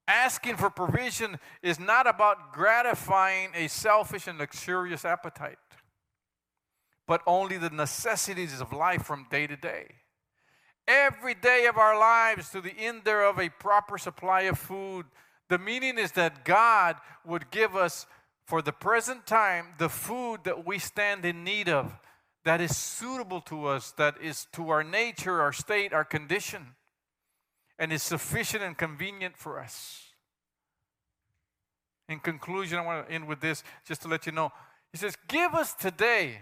Asking 0.07 0.55
for 0.55 0.69
provision 0.69 1.37
is 1.61 1.79
not 1.79 2.07
about 2.07 2.53
gratifying 2.53 3.49
a 3.53 3.67
selfish 3.67 4.25
and 4.25 4.39
luxurious 4.39 5.03
appetite, 5.03 5.57
but 7.05 7.21
only 7.27 7.57
the 7.57 7.69
necessities 7.69 8.61
of 8.61 8.71
life 8.71 9.03
from 9.03 9.27
day 9.29 9.47
to 9.47 9.57
day. 9.57 9.87
Every 10.87 11.33
day 11.33 11.65
of 11.65 11.77
our 11.77 11.99
lives, 11.99 12.49
to 12.51 12.61
the 12.61 12.73
end 12.77 13.01
thereof, 13.03 13.37
a 13.37 13.49
proper 13.49 13.97
supply 13.97 14.41
of 14.43 14.57
food. 14.57 15.07
The 15.49 15.57
meaning 15.57 15.97
is 15.97 16.13
that 16.13 16.45
God 16.45 16.95
would 17.25 17.51
give 17.51 17.75
us, 17.75 18.05
for 18.45 18.61
the 18.61 18.71
present 18.71 19.25
time, 19.27 19.73
the 19.77 19.89
food 19.89 20.45
that 20.45 20.65
we 20.65 20.79
stand 20.79 21.25
in 21.25 21.43
need 21.43 21.67
of, 21.67 21.99
that 22.45 22.61
is 22.61 22.77
suitable 22.77 23.41
to 23.41 23.65
us, 23.65 23.91
that 23.97 24.15
is 24.21 24.47
to 24.53 24.69
our 24.69 24.85
nature, 24.85 25.41
our 25.41 25.51
state, 25.51 25.91
our 25.91 26.05
condition 26.05 26.76
and 27.79 27.91
is 27.91 28.03
sufficient 28.03 28.63
and 28.63 28.77
convenient 28.77 29.37
for 29.37 29.59
us. 29.59 30.03
In 32.09 32.19
conclusion, 32.19 32.79
I 32.79 32.85
want 32.85 33.07
to 33.07 33.13
end 33.13 33.27
with 33.27 33.41
this 33.41 33.63
just 33.85 34.01
to 34.03 34.07
let 34.07 34.25
you 34.25 34.31
know. 34.31 34.51
He 34.91 34.97
says, 34.97 35.15
Give 35.27 35.53
us 35.53 35.73
today 35.73 36.39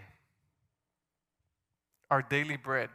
our 2.10 2.22
daily 2.22 2.56
bread. 2.56 2.90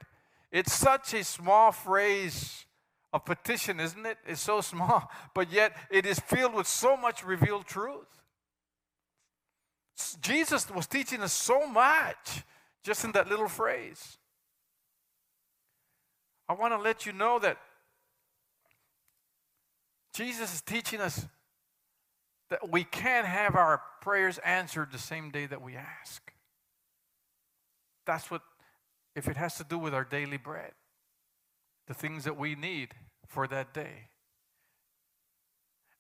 It's 0.52 0.74
such 0.74 1.14
a 1.14 1.24
small 1.24 1.72
phrase 1.72 2.66
of 3.14 3.26
petition, 3.26 3.80
isn't 3.80 4.06
it? 4.06 4.18
It's 4.26 4.42
so 4.42 4.62
small, 4.62 5.10
but 5.34 5.52
yet 5.52 5.76
it 5.90 6.06
is 6.06 6.20
filled 6.20 6.54
with 6.54 6.68
so 6.68 6.96
much 6.96 7.24
revealed 7.24 7.66
truth. 7.66 8.08
Jesus 10.22 10.70
was 10.72 10.88
teaching 10.88 11.22
us 11.22 11.34
so 11.34 11.68
much 11.68 12.44
just 12.84 13.04
in 13.04 13.12
that 13.12 13.30
little 13.30 13.48
phrase. 13.48 14.18
I 16.50 16.54
want 16.54 16.74
to 16.74 16.80
let 16.80 17.06
you 17.06 17.14
know 17.14 17.38
that 17.40 17.58
Jesus 20.14 20.54
is 20.54 20.62
teaching 20.62 21.00
us 21.00 21.26
that 22.50 22.70
we 22.70 22.84
can't 22.84 23.26
have 23.26 23.56
our 23.56 23.82
prayers 24.02 24.38
answered 24.40 24.92
the 24.92 24.98
same 24.98 25.32
day 25.32 25.46
that 25.46 25.62
we 25.62 25.76
ask. 25.76 26.34
That's 28.06 28.30
what, 28.30 28.42
if 29.16 29.28
it 29.28 29.38
has 29.38 29.56
to 29.56 29.64
do 29.64 29.78
with 29.78 29.94
our 29.94 30.04
daily 30.04 30.38
bread, 30.38 30.72
the 31.88 31.94
things 31.94 32.26
that 32.26 32.38
we 32.38 32.56
need 32.56 32.90
for 33.28 33.48
that 33.48 33.74
day. 33.74 34.10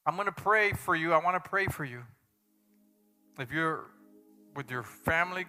I'm 0.05 0.15
going 0.15 0.25
to 0.25 0.31
pray 0.31 0.73
for 0.73 0.95
you. 0.95 1.13
I 1.13 1.23
want 1.23 1.41
to 1.41 1.49
pray 1.49 1.67
for 1.67 1.85
you. 1.85 2.03
If 3.39 3.51
you're 3.51 3.85
with 4.55 4.69
your 4.69 4.83
family, 4.83 5.45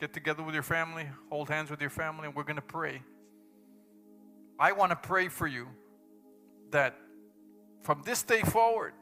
get 0.00 0.12
together 0.12 0.42
with 0.42 0.54
your 0.54 0.64
family, 0.64 1.08
hold 1.30 1.48
hands 1.48 1.70
with 1.70 1.80
your 1.80 1.90
family, 1.90 2.26
and 2.26 2.34
we're 2.34 2.42
going 2.42 2.56
to 2.56 2.62
pray. 2.62 3.02
I 4.58 4.72
want 4.72 4.90
to 4.90 4.96
pray 4.96 5.28
for 5.28 5.46
you 5.46 5.68
that 6.72 6.96
from 7.82 8.02
this 8.04 8.22
day 8.22 8.42
forward, 8.42 8.92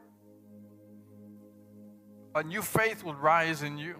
a 2.33 2.43
new 2.43 2.61
faith 2.61 3.03
will 3.03 3.15
rise 3.15 3.61
in 3.61 3.77
you 3.77 3.95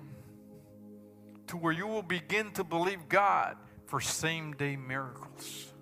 to 1.48 1.58
where 1.58 1.74
you 1.74 1.86
will 1.86 2.02
begin 2.02 2.52
to 2.52 2.64
believe 2.64 3.10
God 3.10 3.58
for 3.86 4.00
same 4.00 4.54
day 4.54 4.76
miracles, 4.76 5.74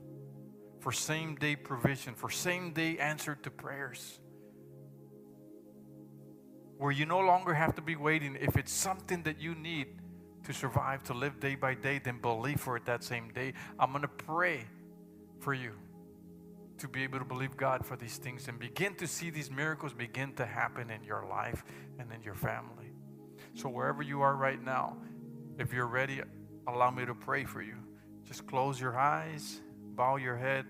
for 0.79 0.91
same 0.91 1.35
day 1.35 1.55
provision, 1.55 2.15
for 2.15 2.29
same 2.29 2.73
day 2.73 2.97
answer 2.97 3.35
to 3.43 3.51
prayers. 3.51 4.19
Where 6.77 6.91
you 6.91 7.05
no 7.05 7.19
longer 7.19 7.53
have 7.53 7.75
to 7.75 7.81
be 7.81 7.95
waiting. 7.95 8.38
If 8.39 8.57
it's 8.57 8.71
something 8.71 9.21
that 9.23 9.39
you 9.39 9.53
need 9.53 9.88
to 10.45 10.53
survive, 10.53 11.03
to 11.03 11.13
live 11.13 11.39
day 11.39 11.55
by 11.55 11.75
day, 11.75 11.99
then 12.03 12.19
believe 12.19 12.59
for 12.59 12.75
it 12.77 12.85
that 12.85 13.03
same 13.03 13.29
day. 13.29 13.53
I'm 13.77 13.91
going 13.91 14.01
to 14.01 14.07
pray 14.07 14.65
for 15.39 15.53
you 15.53 15.73
to 16.79 16.87
be 16.87 17.03
able 17.03 17.19
to 17.19 17.25
believe 17.25 17.55
God 17.55 17.85
for 17.85 17.95
these 17.95 18.17
things 18.17 18.47
and 18.47 18.59
begin 18.59 18.95
to 18.95 19.07
see 19.07 19.29
these 19.29 19.51
miracles 19.51 19.93
begin 19.93 20.33
to 20.33 20.45
happen 20.45 20.89
in 20.89 21.03
your 21.03 21.25
life 21.29 21.63
and 21.99 22.11
in 22.11 22.21
your 22.23 22.35
family. 22.35 22.91
So, 23.53 23.69
wherever 23.69 24.01
you 24.01 24.21
are 24.21 24.35
right 24.35 24.61
now, 24.61 24.97
if 25.57 25.73
you're 25.73 25.87
ready, 25.87 26.21
allow 26.67 26.91
me 26.91 27.05
to 27.05 27.13
pray 27.13 27.45
for 27.45 27.61
you. 27.61 27.75
Just 28.25 28.47
close 28.47 28.79
your 28.79 28.97
eyes, 28.97 29.61
bow 29.95 30.17
your 30.17 30.37
head. 30.37 30.65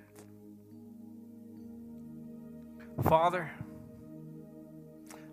Father, 3.04 3.50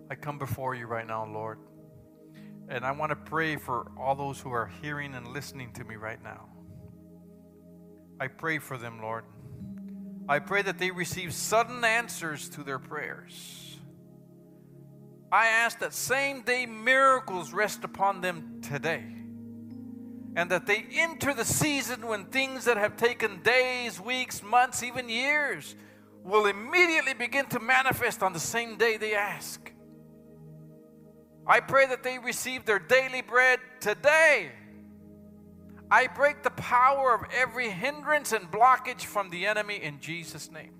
I 0.09 0.15
come 0.15 0.37
before 0.37 0.75
you 0.75 0.85
right 0.85 1.05
now, 1.05 1.25
Lord, 1.25 1.59
and 2.69 2.85
I 2.85 2.91
want 2.91 3.09
to 3.09 3.15
pray 3.15 3.57
for 3.57 3.91
all 3.99 4.15
those 4.15 4.39
who 4.39 4.51
are 4.51 4.71
hearing 4.81 5.15
and 5.15 5.27
listening 5.27 5.73
to 5.73 5.83
me 5.83 5.95
right 5.95 6.21
now. 6.23 6.47
I 8.19 8.27
pray 8.27 8.59
for 8.59 8.77
them, 8.77 9.01
Lord. 9.01 9.25
I 10.29 10.39
pray 10.39 10.61
that 10.61 10.77
they 10.77 10.91
receive 10.91 11.33
sudden 11.33 11.83
answers 11.83 12.49
to 12.49 12.63
their 12.63 12.79
prayers. 12.79 13.77
I 15.31 15.47
ask 15.47 15.79
that 15.79 15.93
same 15.93 16.41
day 16.41 16.65
miracles 16.65 17.53
rest 17.53 17.83
upon 17.83 18.21
them 18.21 18.61
today. 18.61 19.03
And 20.35 20.51
that 20.51 20.67
they 20.67 20.85
enter 20.93 21.33
the 21.33 21.45
season 21.45 22.05
when 22.05 22.25
things 22.25 22.65
that 22.65 22.77
have 22.77 22.95
taken 22.97 23.41
days, 23.41 23.99
weeks, 23.99 24.43
months, 24.43 24.83
even 24.83 25.09
years 25.09 25.75
will 26.23 26.45
immediately 26.45 27.13
begin 27.13 27.45
to 27.47 27.59
manifest 27.59 28.21
on 28.21 28.33
the 28.33 28.39
same 28.39 28.77
day 28.77 28.97
they 28.97 29.15
ask. 29.15 29.71
I 31.47 31.61
pray 31.61 31.87
that 31.87 32.03
they 32.03 32.19
receive 32.19 32.65
their 32.65 32.79
daily 32.79 33.21
bread 33.21 33.59
today 33.79 34.51
I 35.89 36.07
break 36.07 36.43
the 36.43 36.46
power 36.67 37.15
of 37.15 37.21
every 37.33 37.69
hindrance 37.69 38.33
and 38.33 38.51
blockage 38.51 39.05
from 39.05 39.29
the 39.29 39.45
enemy 39.45 39.81
in 39.81 40.01
Jesus' 40.01 40.51
name. 40.51 40.73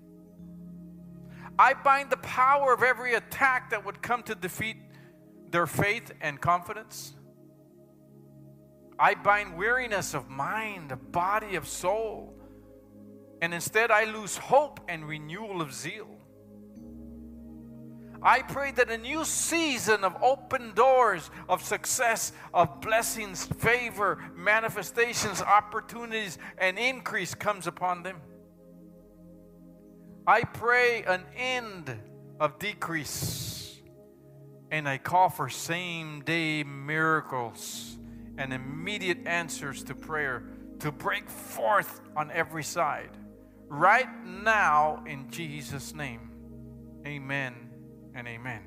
I 1.58 1.72
bind 1.72 2.10
the 2.10 2.18
power 2.18 2.74
of 2.74 2.82
every 2.82 3.14
attack 3.14 3.70
that 3.70 3.86
would 3.86 4.02
come 4.02 4.22
to 4.24 4.34
defeat 4.34 4.76
their 5.50 5.66
faith 5.66 6.12
and 6.20 6.38
confidence. 6.38 7.14
I 8.98 9.14
bind 9.14 9.56
weariness 9.56 10.12
of 10.12 10.28
mind, 10.28 10.92
of 10.92 11.10
body, 11.10 11.56
of 11.56 11.66
soul. 11.66 12.34
And 13.40 13.54
instead, 13.54 13.90
I 13.90 14.04
lose 14.04 14.36
hope 14.36 14.80
and 14.88 15.08
renewal 15.08 15.62
of 15.62 15.72
zeal. 15.72 16.17
I 18.22 18.42
pray 18.42 18.72
that 18.72 18.90
a 18.90 18.98
new 18.98 19.24
season 19.24 20.02
of 20.02 20.16
open 20.22 20.74
doors, 20.74 21.30
of 21.48 21.62
success, 21.62 22.32
of 22.52 22.80
blessings, 22.80 23.46
favor, 23.46 24.18
manifestations, 24.34 25.40
opportunities, 25.40 26.38
and 26.58 26.78
increase 26.78 27.34
comes 27.34 27.66
upon 27.66 28.02
them. 28.02 28.16
I 30.26 30.42
pray 30.42 31.04
an 31.04 31.22
end 31.36 31.96
of 32.40 32.58
decrease. 32.58 33.76
And 34.70 34.86
I 34.88 34.98
call 34.98 35.30
for 35.30 35.48
same 35.48 36.22
day 36.22 36.62
miracles 36.62 37.96
and 38.36 38.52
immediate 38.52 39.26
answers 39.26 39.82
to 39.84 39.94
prayer 39.94 40.42
to 40.80 40.92
break 40.92 41.30
forth 41.30 42.02
on 42.14 42.30
every 42.30 42.62
side. 42.62 43.10
Right 43.68 44.08
now, 44.24 45.02
in 45.06 45.30
Jesus' 45.30 45.94
name, 45.94 46.30
amen 47.06 47.67
and 48.18 48.26
amen. 48.26 48.60